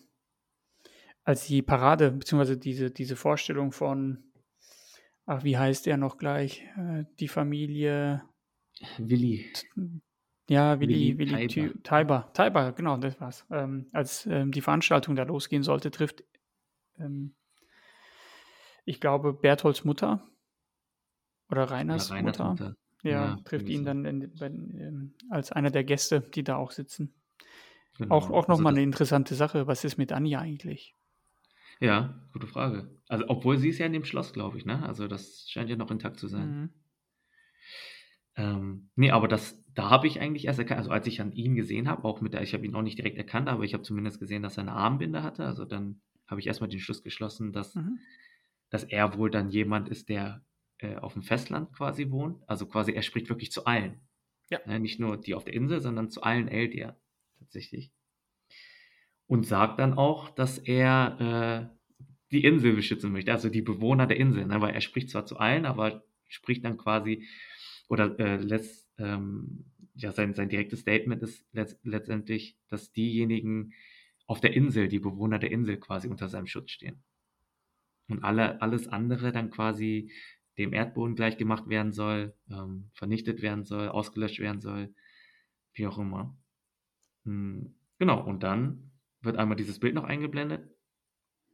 [1.23, 4.23] als die Parade, beziehungsweise diese, diese Vorstellung von,
[5.25, 6.63] ach, wie heißt er noch gleich?
[6.77, 8.23] Äh, die Familie.
[8.97, 9.51] Willi.
[10.49, 12.31] Ja, Willi, Willi, Willi Taiber.
[12.33, 13.45] Taiber, genau, das war's.
[13.49, 16.23] Ähm, als ähm, die Veranstaltung da losgehen sollte, trifft
[16.99, 17.35] ähm,
[18.85, 20.27] ich glaube, Bertholds Mutter
[21.49, 22.49] oder Reiners, ja, Reiners Mutter.
[22.49, 22.75] Mutter.
[23.03, 23.85] Ja, Ja, trifft ihn so.
[23.85, 27.13] dann in, bei, ähm, als einer der Gäste, die da auch sitzen.
[28.07, 28.31] Auch, Genau.
[28.31, 29.67] auch Also nochmal das, eine interessante Sache.
[29.67, 30.95] Was ist mit Anja eigentlich?
[31.79, 32.99] ja, gute Frage.
[33.07, 34.83] Also, obwohl sie ist ja in dem Schloss, glaube ich, ne?
[34.83, 36.57] Also das scheint ja noch intakt zu sein.
[36.57, 36.73] Mhm.
[38.35, 41.55] Ähm, nee, aber das, da habe ich eigentlich erst erkannt, also als ich an ihn
[41.55, 43.83] gesehen habe, auch mit der, ich habe ihn auch nicht direkt erkannt, aber ich habe
[43.83, 45.45] zumindest gesehen, dass er eine Armbinde hatte.
[45.45, 47.95] Also dann habe ich erstmal den Schluss geschlossen, dass, Mhm.
[48.69, 50.45] dass er wohl dann jemand ist, der
[50.83, 52.43] äh, auf dem Festland quasi wohnt.
[52.47, 54.01] Also quasi, er spricht wirklich zu allen.
[54.49, 54.59] Ja.
[54.65, 54.79] Ne?
[54.79, 56.99] Nicht nur die auf der Insel, sondern zu allen Eldier
[57.39, 57.91] tatsächlich.
[59.25, 64.17] Und sagt dann auch, dass er äh, die Insel beschützen möchte, also die Bewohner der
[64.17, 64.45] Insel.
[64.45, 64.59] Ne?
[64.59, 67.27] Weil er spricht zwar zu allen, aber spricht dann quasi
[67.87, 69.65] oder äh, lässt, ähm,
[69.95, 73.73] ja, sein, sein direktes Statement ist letzt, letztendlich, dass diejenigen
[74.25, 77.03] auf der Insel, die Bewohner der Insel quasi unter seinem Schutz stehen.
[78.07, 80.11] Und alle, alles andere dann quasi
[80.57, 84.93] dem Erdboden gleichgemacht werden soll, ähm, vernichtet werden soll, ausgelöscht werden soll,
[85.73, 86.37] wie auch immer.
[87.25, 88.91] Hm, genau, und dann
[89.21, 90.69] wird einmal dieses Bild noch eingeblendet,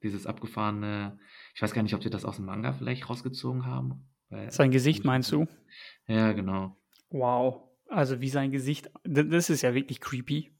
[0.03, 1.19] dieses abgefahrene,
[1.55, 4.09] ich weiß gar nicht, ob sie das aus dem Manga vielleicht rausgezogen haben.
[4.49, 5.47] Sein Gesicht meinst du?
[6.07, 6.77] Ja, genau.
[7.09, 7.63] Wow.
[7.87, 10.55] Also wie sein Gesicht, das ist ja wirklich creepy.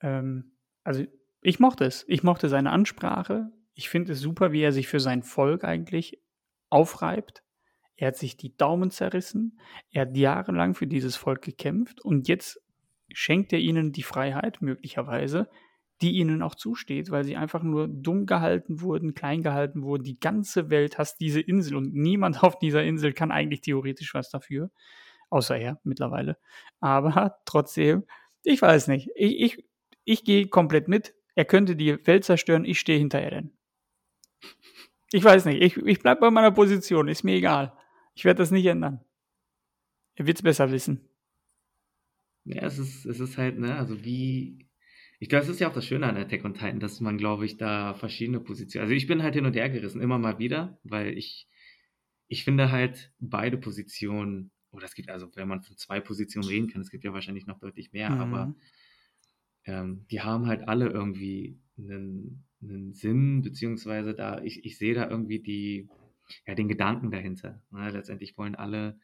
[0.00, 0.52] Ähm,
[0.84, 1.04] also
[1.40, 2.04] ich mochte es.
[2.08, 3.50] Ich mochte seine Ansprache.
[3.72, 6.20] Ich finde es super, wie er sich für sein Volk eigentlich
[6.70, 7.42] aufreibt.
[7.96, 9.58] Er hat sich die Daumen zerrissen.
[9.90, 12.60] Er hat jahrelang für dieses Volk gekämpft und jetzt
[13.12, 15.48] schenkt er ihnen die Freiheit, möglicherweise,
[16.00, 20.04] die ihnen auch zusteht, weil sie einfach nur dumm gehalten wurden, klein gehalten wurden.
[20.04, 24.30] Die ganze Welt hasst diese Insel und niemand auf dieser Insel kann eigentlich theoretisch was
[24.30, 24.70] dafür,
[25.30, 26.38] außer er mittlerweile.
[26.80, 28.04] Aber trotzdem,
[28.44, 29.10] ich weiß nicht.
[29.16, 29.64] Ich, ich,
[30.04, 31.14] ich gehe komplett mit.
[31.34, 33.52] Er könnte die Welt zerstören, ich stehe hinter Eren.
[35.12, 37.72] Ich weiß nicht, ich, ich bleibe bei meiner Position, ist mir egal.
[38.14, 39.00] Ich werde das nicht ändern.
[40.16, 41.08] Er wird es besser wissen.
[42.44, 44.68] Ja, es ist, es ist halt, ne, also wie,
[45.18, 47.44] ich glaube, es ist ja auch das Schöne an Attack on Titan, dass man, glaube
[47.46, 50.78] ich, da verschiedene Positionen, also ich bin halt hin und her gerissen, immer mal wieder,
[50.82, 51.48] weil ich,
[52.26, 56.68] ich finde halt beide Positionen, oder es gibt, also wenn man von zwei Positionen reden
[56.68, 58.20] kann, es gibt ja wahrscheinlich noch deutlich mehr, Mhm.
[58.20, 58.54] aber
[59.64, 65.08] ähm, die haben halt alle irgendwie einen, einen Sinn, beziehungsweise da, ich, ich sehe da
[65.08, 65.88] irgendwie die,
[66.46, 67.62] ja, den Gedanken dahinter.
[67.70, 67.90] Ne?
[67.90, 68.98] Letztendlich wollen alle,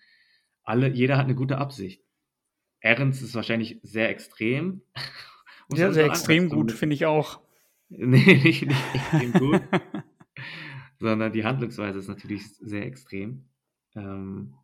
[0.62, 2.02] alle, jeder hat eine gute Absicht.
[2.80, 4.82] Ehrens ist wahrscheinlich sehr extrem.
[5.74, 7.40] Ja, sehr extrem gut, finde ich auch.
[7.88, 9.62] Nee, nicht, nicht extrem gut,
[10.98, 13.48] sondern die Handlungsweise ist natürlich sehr extrem.
[13.94, 14.54] Ähm,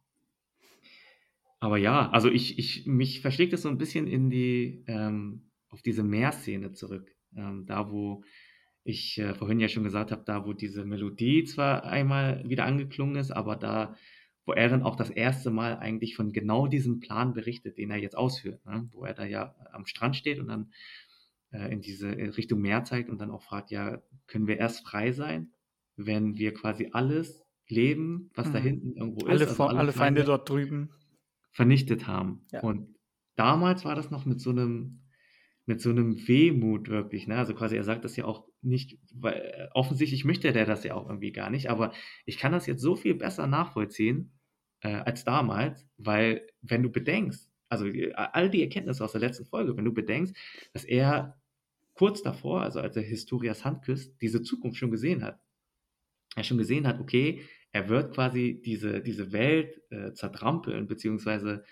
[1.61, 5.83] aber ja, also ich, ich, mich verschlägt es so ein bisschen in die, ähm, auf
[5.83, 7.15] diese Meerszene zurück.
[7.37, 8.25] Ähm, da, wo
[8.85, 13.17] ich äh, vorhin ja schon gesagt habe, da, wo diese Melodie zwar einmal wieder angeklungen
[13.17, 13.95] ist, aber da,
[14.47, 18.17] wo Eren auch das erste Mal eigentlich von genau diesem Plan berichtet, den er jetzt
[18.17, 18.89] ausführt, ne?
[18.93, 20.73] wo er da ja am Strand steht und dann
[21.53, 24.87] äh, in diese in Richtung Meer zeigt und dann auch fragt, ja, können wir erst
[24.87, 25.53] frei sein,
[25.97, 28.65] wenn wir quasi alles leben, was da Mhm.
[28.65, 30.91] hinten irgendwo Alle, ist, also Fo- alle Feinde dort drüben.
[31.53, 32.47] vernichtet haben.
[32.51, 32.61] Ja.
[32.63, 32.97] Und
[33.37, 35.00] damals war das noch mit so einem,
[35.71, 37.37] mit so einem Wehmut wirklich, ne?
[37.37, 40.95] Also quasi, er sagt das ja auch nicht, weil äh, offensichtlich möchte der das ja
[40.95, 41.93] auch irgendwie gar nicht, aber
[42.27, 44.33] ich kann das jetzt so viel besser nachvollziehen
[44.83, 49.47] äh, als damals, weil wenn du bedenkst, also die- all die Erkenntnisse aus der letzten
[49.47, 50.35] Folge, wenn du bedenkst,
[50.73, 51.41] dass er
[51.95, 55.39] kurz davor, also als er Historias Hand küsst, diese Zukunft schon gesehen hat.
[56.35, 61.63] Er schon gesehen hat, okay, er wird quasi diese, diese Welt äh, zertrampeln, beziehungsweise,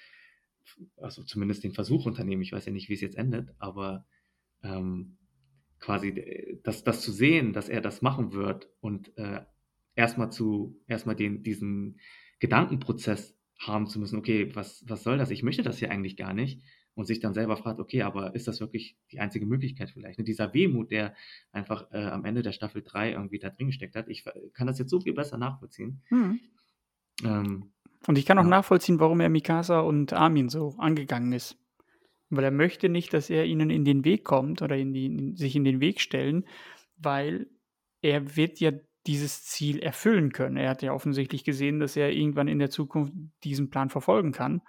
[0.96, 2.42] also zumindest den Versuch unternehmen.
[2.42, 4.06] Ich weiß ja nicht, wie es jetzt endet, aber
[4.62, 5.16] ähm,
[5.80, 9.42] quasi äh, das, das zu sehen, dass er das machen wird und äh,
[9.94, 11.98] erstmal zu, erstmal den, diesen
[12.38, 15.30] Gedankenprozess haben zu müssen, okay, was, was soll das?
[15.30, 16.62] Ich möchte das hier eigentlich gar nicht.
[16.94, 20.18] Und sich dann selber fragt, okay, aber ist das wirklich die einzige Möglichkeit vielleicht?
[20.18, 20.24] Ne?
[20.24, 21.14] Dieser Wehmut, der
[21.52, 24.66] einfach äh, am Ende der Staffel 3 irgendwie da drin gesteckt hat, ich äh, kann
[24.66, 26.02] das jetzt so viel besser nachvollziehen.
[26.10, 26.40] Mhm.
[27.22, 27.72] Ähm,
[28.06, 28.48] Und ich kann auch Ja.
[28.48, 31.58] nachvollziehen, warum er Mikasa und Armin so angegangen ist.
[32.30, 35.36] Weil er möchte nicht, dass er ihnen in den Weg kommt oder in die, in,
[35.36, 36.46] sich in den Weg stellen,
[36.96, 37.48] weil
[38.02, 38.72] er wird ja
[39.06, 40.56] dieses Ziel erfüllen können.
[40.56, 43.12] Er hat ja offensichtlich gesehen, dass er irgendwann in der Zukunft
[43.44, 44.60] diesen Plan verfolgen kann.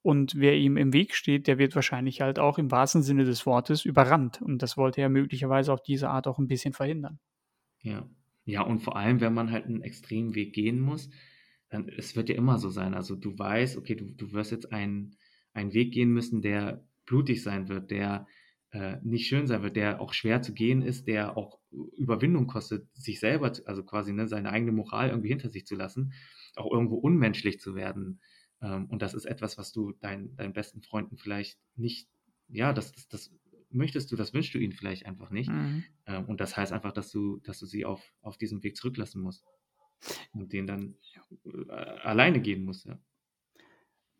[0.00, 3.46] Und wer ihm im Weg steht, der wird wahrscheinlich halt auch im wahrsten Sinne des
[3.46, 4.40] Wortes überrannt.
[4.42, 7.20] Und das wollte er möglicherweise auf diese Art auch ein bisschen verhindern.
[7.82, 8.08] Ja.
[8.44, 11.08] Ja, und vor allem, wenn man halt einen extremen Weg gehen muss,
[11.72, 12.94] dann, es wird ja immer so sein.
[12.94, 15.16] Also du weißt, okay, du, du wirst jetzt einen,
[15.54, 18.26] einen Weg gehen müssen, der blutig sein wird, der
[18.70, 21.58] äh, nicht schön sein wird, der auch schwer zu gehen ist, der auch
[21.96, 25.74] Überwindung kostet, sich selber, zu, also quasi ne, seine eigene Moral irgendwie hinter sich zu
[25.76, 26.12] lassen,
[26.56, 28.20] auch irgendwo unmenschlich zu werden,
[28.62, 32.08] Ähm, und das ist etwas, was du dein, deinen besten Freunden vielleicht nicht,
[32.48, 33.30] ja, das, das, das
[33.70, 35.50] möchtest du, das wünschst du ihnen vielleicht einfach nicht.
[35.50, 35.84] Mhm.
[36.06, 39.22] Ähm, und das heißt einfach, dass du, dass du sie auf, auf diesem Weg zurücklassen
[39.22, 39.44] musst.
[40.32, 40.96] Und den dann
[41.44, 42.98] äh, alleine gehen musst, ja.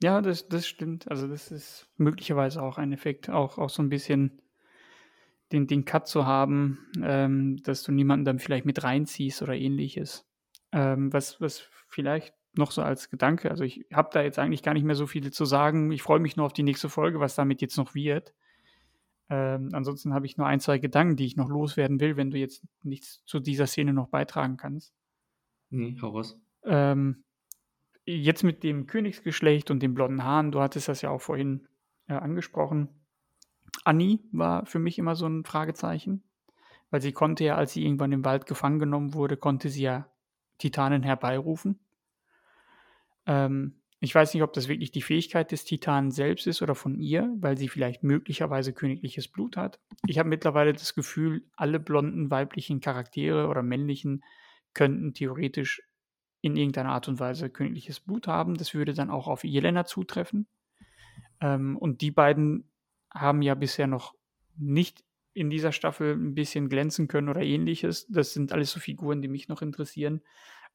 [0.03, 1.09] Ja, das, das stimmt.
[1.09, 4.43] Also das ist möglicherweise auch ein Effekt, auch, auch so ein bisschen
[5.53, 10.27] den, den Cut zu haben, ähm, dass du niemanden dann vielleicht mit reinziehst oder ähnliches.
[10.73, 14.75] Ähm, was, was vielleicht noch so als Gedanke, also ich habe da jetzt eigentlich gar
[14.75, 15.93] nicht mehr so viel zu sagen.
[15.93, 18.35] Ich freue mich nur auf die nächste Folge, was damit jetzt noch wird.
[19.31, 22.39] Ähm, ansonsten habe ich nur ein, zwei Gedanken, die ich noch loswerden will, wenn du
[22.39, 24.93] jetzt nichts zu dieser Szene noch beitragen kannst.
[25.73, 26.39] Nee, hau raus.
[26.65, 27.25] Ähm,
[28.05, 31.67] jetzt mit dem Königsgeschlecht und den blonden Haaren, du hattest das ja auch vorhin
[32.09, 32.89] äh, angesprochen.
[33.85, 36.23] Annie war für mich immer so ein Fragezeichen,
[36.91, 40.09] weil sie konnte ja, als sie irgendwann im Wald gefangen genommen wurde, konnte sie ja
[40.59, 41.81] Titanen herbeirufen.
[43.25, 46.99] Ähm, ich weiß nicht, ob das wirklich die Fähigkeit des Titanen selbst ist oder von
[46.99, 49.81] ihr, weil sie vielleicht möglicherweise königliches Blut hat.
[50.07, 54.23] Ich habe mittlerweile das Gefühl, alle blonden weiblichen Charaktere oder männlichen
[54.75, 55.83] könnten theoretisch
[56.41, 58.57] in irgendeiner Art und Weise königliches Blut haben.
[58.57, 60.47] Das würde dann auch auf Jelena zutreffen.
[61.41, 62.69] Ähm, und die beiden
[63.11, 64.15] haben ja bisher noch
[64.57, 65.05] nicht
[65.35, 68.07] in dieser Staffel ein bisschen glänzen können oder ähnliches.
[68.09, 70.23] Das sind alles so Figuren, die mich noch interessieren.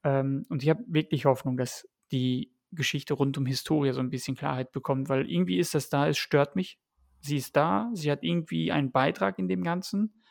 [0.04, 4.36] Ähm, und ich habe wirklich Hoffnung, dass die Geschichte rund um Historia so ein bisschen
[4.36, 6.78] Klarheit bekommt, weil irgendwie ist das da, es stört mich.
[7.20, 10.22] Sie ist da, sie hat irgendwie einen Beitrag in dem Ganzen.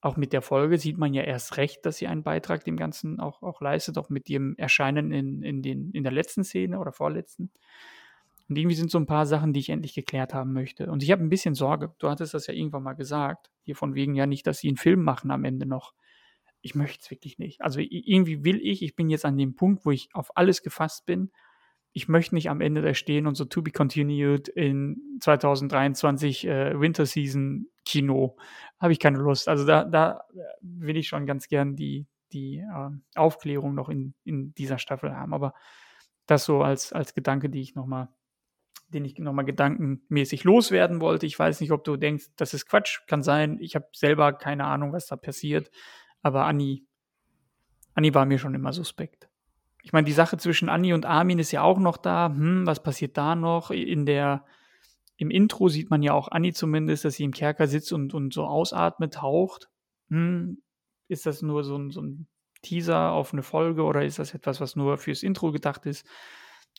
[0.00, 3.18] Auch mit der Folge sieht man ja erst recht, dass sie einen Beitrag dem Ganzen
[3.18, 6.92] auch, auch leistet, auch mit ihrem Erscheinen in, in, den, in der letzten Szene oder
[6.92, 7.50] vorletzten.
[8.48, 10.90] Und irgendwie sind so ein paar Sachen, die ich endlich geklärt haben möchte.
[10.90, 11.94] Und ich habe ein bisschen Sorge.
[11.98, 13.50] Du hattest das ja irgendwann mal gesagt.
[13.62, 15.94] Hier von wegen ja nicht, dass sie einen Film machen am Ende noch.
[16.62, 17.60] Ich möchte es wirklich nicht.
[17.60, 21.06] Also irgendwie will ich, ich bin jetzt an dem Punkt, wo ich auf alles gefasst
[21.06, 21.30] bin.
[21.92, 26.80] Ich möchte nicht am Ende da stehen und so to be continued in 2023 äh,
[26.80, 28.36] Winter Season Kino.
[28.78, 29.48] Habe ich keine Lust.
[29.48, 30.24] Also da, da
[30.60, 35.32] will ich schon ganz gern die, die äh, Aufklärung noch in, in dieser Staffel haben.
[35.32, 35.54] Aber
[36.26, 38.08] das so als, als Gedanke, die ich nochmal
[38.90, 41.26] den ich nochmal gedankenmäßig loswerden wollte.
[41.26, 43.58] Ich weiß nicht, ob du denkst, das ist Quatsch, kann sein.
[43.60, 45.70] Ich habe selber keine Ahnung, was da passiert.
[46.22, 46.86] Aber Anni,
[47.94, 49.28] Anni war mir schon immer suspekt.
[49.82, 52.28] Ich meine, die Sache zwischen Anni und Armin ist ja auch noch da.
[52.28, 53.70] Hm, was passiert da noch?
[53.70, 54.44] In der,
[55.18, 58.32] im Intro sieht man ja auch Anni zumindest, dass sie im Kerker sitzt und, und
[58.32, 59.68] so ausatmet, taucht.
[60.10, 60.62] Hm,
[61.08, 62.28] ist das nur so ein, so ein
[62.62, 66.06] Teaser auf eine Folge oder ist das etwas, was nur fürs Intro gedacht ist?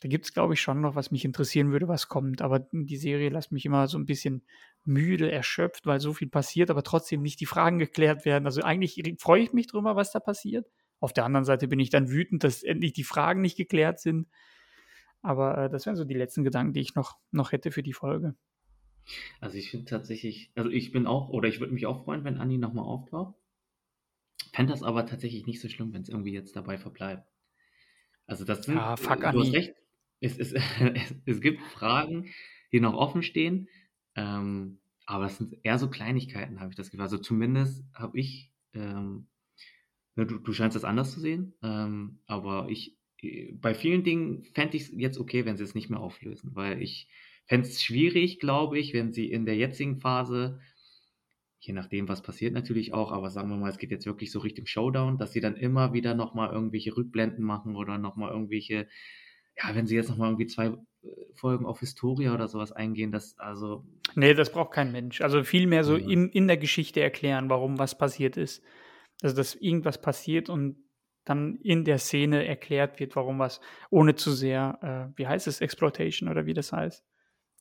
[0.00, 2.40] Da gibt es, glaube ich, schon noch, was mich interessieren würde, was kommt.
[2.40, 4.42] Aber die Serie lässt mich immer so ein bisschen
[4.84, 8.46] müde, erschöpft, weil so viel passiert, aber trotzdem nicht die Fragen geklärt werden.
[8.46, 10.66] Also eigentlich freue ich mich drüber, was da passiert.
[11.00, 14.28] Auf der anderen Seite bin ich dann wütend, dass endlich die Fragen nicht geklärt sind.
[15.22, 17.92] Aber äh, das wären so die letzten Gedanken, die ich noch, noch hätte für die
[17.92, 18.34] Folge.
[19.40, 22.38] Also ich finde tatsächlich, also ich bin auch, oder ich würde mich auch freuen, wenn
[22.38, 23.34] Anni nochmal auftaucht.
[24.52, 27.28] Fände das aber tatsächlich nicht so schlimm, wenn es irgendwie jetzt dabei verbleibt.
[28.26, 29.40] Also das sind, ja, fuck, du Anni.
[29.40, 29.74] hast recht,
[30.20, 32.30] es, es, es, es gibt Fragen,
[32.72, 33.68] die noch offen stehen,
[34.14, 37.02] ähm, aber es sind eher so Kleinigkeiten, habe ich das Gefühl.
[37.02, 39.26] Also zumindest habe ich, ähm,
[40.14, 42.96] du, du scheinst das anders zu sehen, ähm, aber ich,
[43.52, 46.80] bei vielen Dingen fände ich es jetzt okay, wenn sie es nicht mehr auflösen, weil
[46.82, 47.08] ich
[47.46, 50.60] fände es schwierig, glaube ich, wenn sie in der jetzigen Phase,
[51.58, 54.38] je nachdem, was passiert natürlich auch, aber sagen wir mal, es geht jetzt wirklich so
[54.38, 58.88] Richtung Showdown, dass sie dann immer wieder nochmal irgendwelche Rückblenden machen oder nochmal irgendwelche
[59.62, 60.76] ja, wenn sie jetzt nochmal irgendwie zwei äh,
[61.34, 63.84] Folgen auf Historia oder sowas eingehen, das also.
[64.14, 65.20] Nee, das braucht kein Mensch.
[65.20, 66.08] Also vielmehr so ja.
[66.08, 68.62] in, in der Geschichte erklären, warum was passiert ist.
[69.22, 70.76] Also, dass irgendwas passiert und
[71.30, 75.60] dann in der Szene erklärt wird, warum was, ohne zu sehr, äh, wie heißt es,
[75.60, 77.04] Exploitation oder wie das heißt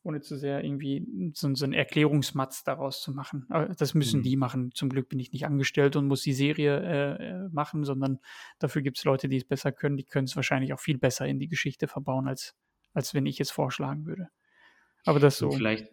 [0.04, 3.48] ohne zu sehr irgendwie so, so einen Erklärungsmatz daraus zu machen.
[3.78, 4.24] Das müssen mhm.
[4.24, 4.72] die machen.
[4.74, 8.20] Zum Glück bin ich nicht angestellt und muss die Serie äh, äh machen, sondern
[8.60, 9.98] dafür gibt es Leute, die es besser können.
[9.98, 12.56] Die können es wahrscheinlich auch viel besser in die Geschichte verbauen, als,
[12.94, 14.30] als wenn ich es vorschlagen würde.
[15.06, 15.52] Aber das so.
[15.52, 15.88] Vielleicht,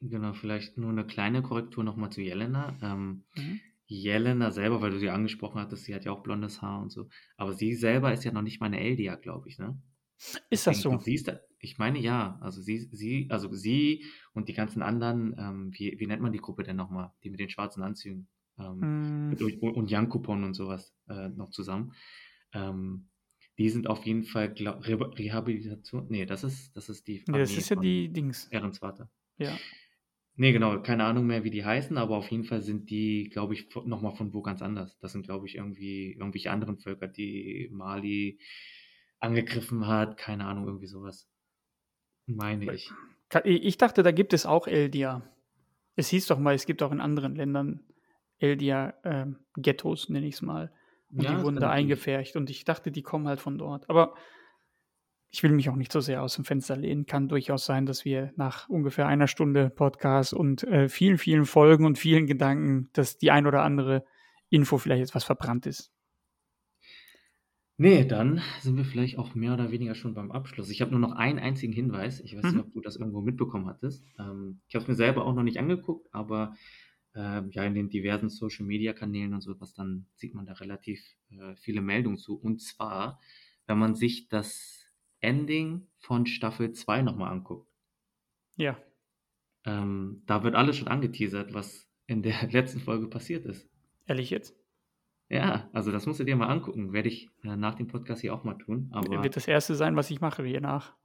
[0.00, 2.76] genau, vielleicht nur eine kleine Korrektur nochmal zu Jelena.
[2.82, 3.60] Ähm, mhm.
[3.90, 7.08] Jelena selber, weil du sie angesprochen hattest, sie hat ja auch blondes Haar und so.
[7.36, 9.80] Aber sie selber ist ja noch nicht meine Eldia, glaube ich, ne?
[10.48, 10.92] Ist das so?
[10.92, 15.70] Du siehst, ich meine ja, also sie, sie, also sie und die ganzen anderen, ähm,
[15.72, 18.28] wie, wie nennt man die Gruppe denn nochmal, die mit den schwarzen Anzügen
[18.58, 19.64] ähm, mm.
[19.74, 21.92] und Jankupon und sowas äh, noch zusammen.
[22.52, 23.08] Ähm,
[23.58, 26.06] die sind auf jeden Fall glaub, Re Rehabilitation.
[26.10, 27.24] Nee, das ist, das ist die.
[27.26, 28.46] Nee, das ist ja die Dings.
[28.48, 29.10] Ehrensvater.
[29.36, 29.58] Ja.
[30.40, 33.52] Nee, genau, keine Ahnung mehr, wie die heißen, aber auf jeden Fall sind die, glaube
[33.52, 34.98] ich, nochmal von wo ganz anders.
[35.00, 38.40] Das sind, glaube ich, irgendwie irgendwelche anderen Völker, die Mali
[39.18, 41.28] angegriffen hat, keine Ahnung, irgendwie sowas.
[42.24, 42.90] Meine ich.
[43.44, 45.30] Ich dachte, da gibt es auch Eldia.
[45.94, 47.84] Es hieß doch mal, es gibt auch in anderen Ländern
[48.38, 50.72] Eldia-Ghettos, ähm, nenne ich es mal.
[51.10, 52.36] Und ja, die wurden da eingefärcht.
[52.36, 53.90] Und ich dachte, die kommen halt von dort.
[53.90, 54.14] Aber
[55.30, 57.06] ich will mich auch nicht so sehr aus dem Fenster lehnen.
[57.06, 61.86] Kann durchaus sein, dass wir nach ungefähr einer Stunde Podcast und äh, vielen, vielen Folgen
[61.86, 64.04] und vielen Gedanken, dass die ein oder andere
[64.48, 65.92] Info vielleicht etwas verbrannt ist.
[67.76, 70.68] Nee, dann sind wir vielleicht auch mehr oder weniger schon beim Abschluss.
[70.68, 72.20] Ich habe nur noch einen einzigen Hinweis.
[72.20, 72.50] Ich weiß mhm.
[72.50, 74.04] nicht, ob du das irgendwo mitbekommen hattest.
[74.18, 76.54] Ähm, ich habe es mir selber auch noch nicht angeguckt, aber
[77.14, 81.00] ähm, ja, in den diversen Social Media Kanälen und sowas, dann sieht man da relativ
[81.30, 82.36] äh, viele Meldungen zu.
[82.38, 83.18] Und zwar,
[83.66, 84.79] wenn man sich das
[85.20, 87.68] Ending von Staffel 2 nochmal anguckt.
[88.56, 88.78] Ja.
[89.64, 93.68] Ähm, da wird alles schon angeteasert, was in der letzten Folge passiert ist.
[94.06, 94.56] Ehrlich jetzt?
[95.28, 96.92] Ja, also das musst du dir mal angucken.
[96.92, 98.88] Werde ich äh, nach dem Podcast hier auch mal tun.
[98.92, 100.96] Aber Wird das erste sein, was ich mache hier nach.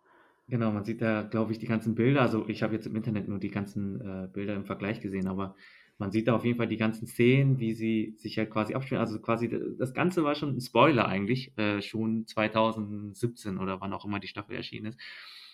[0.48, 2.22] Genau, man sieht da, glaube ich, die ganzen Bilder.
[2.22, 5.56] Also ich habe jetzt im Internet nur die ganzen äh, Bilder im Vergleich gesehen, aber
[5.98, 9.00] man sieht da auf jeden Fall die ganzen Szenen, wie sie sich halt quasi abspielen.
[9.00, 14.06] Also quasi, das Ganze war schon ein Spoiler eigentlich, äh, schon 2017 oder wann auch
[14.06, 15.00] immer die Staffel erschienen ist.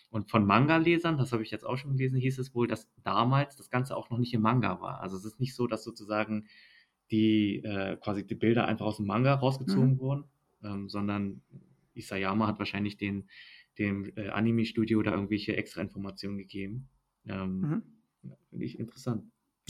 [0.10, 3.56] Und von Manga-Lesern, das habe ich jetzt auch schon gelesen, hieß es wohl, dass damals
[3.56, 5.00] das Ganze auch noch nicht im Manga war.
[5.00, 6.48] Also es ist nicht so, dass sozusagen
[7.12, 10.00] die äh, quasi die Bilder einfach aus dem Manga rausgezogen mhm.
[10.00, 10.24] wurden,
[10.64, 11.42] ähm, sondern
[11.94, 13.30] Isayama hat wahrscheinlich den,
[13.78, 16.90] dem äh, Anime-Studio da irgendwelche extra Informationen gegeben.
[17.28, 17.84] Ähm, mhm.
[18.50, 19.24] Finde ich interessant.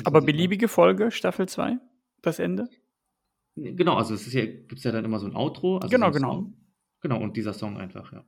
[0.06, 1.78] Aber beliebige Folge, Staffel 2,
[2.22, 2.70] das Ende?
[3.56, 5.78] Genau, also es ja, gibt es ja dann immer so ein Outro.
[5.78, 6.34] Also genau, so genau.
[6.34, 6.58] Song.
[7.02, 8.24] Genau, und dieser Song einfach, ja.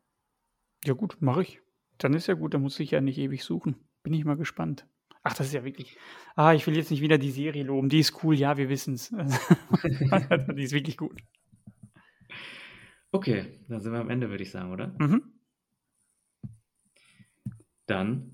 [0.86, 1.62] Ja gut, mache ich.
[1.98, 3.76] Dann ist ja gut, dann muss ich ja nicht ewig suchen.
[4.04, 4.86] Bin ich mal gespannt.
[5.24, 5.98] Ach, das ist ja wirklich.
[6.36, 7.88] Ah, ich will jetzt nicht wieder die Serie loben.
[7.88, 9.10] Die ist cool, ja, wir wissen es.
[10.58, 11.22] die ist wirklich gut.
[13.12, 14.94] Okay, dann sind wir am Ende, würde ich sagen, oder?
[15.00, 15.34] Mhm.
[17.86, 18.33] Dann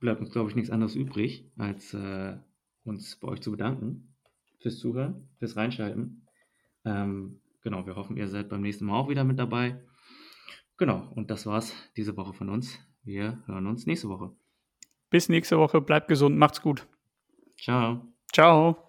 [0.00, 2.36] bleibt uns, glaube ich, nichts anderes übrig, als äh,
[2.84, 4.14] uns bei euch zu bedanken
[4.60, 6.26] fürs Zuhören, fürs Reinschalten.
[6.84, 9.80] Ähm, genau, wir hoffen, ihr seid beim nächsten Mal auch wieder mit dabei.
[10.76, 12.78] Genau, und das war's diese Woche von uns.
[13.02, 14.32] Wir hören uns nächste Woche.
[15.10, 15.80] Bis nächste Woche.
[15.80, 16.36] Bleibt gesund.
[16.36, 16.86] Macht's gut.
[17.56, 18.06] Ciao.
[18.32, 18.87] Ciao.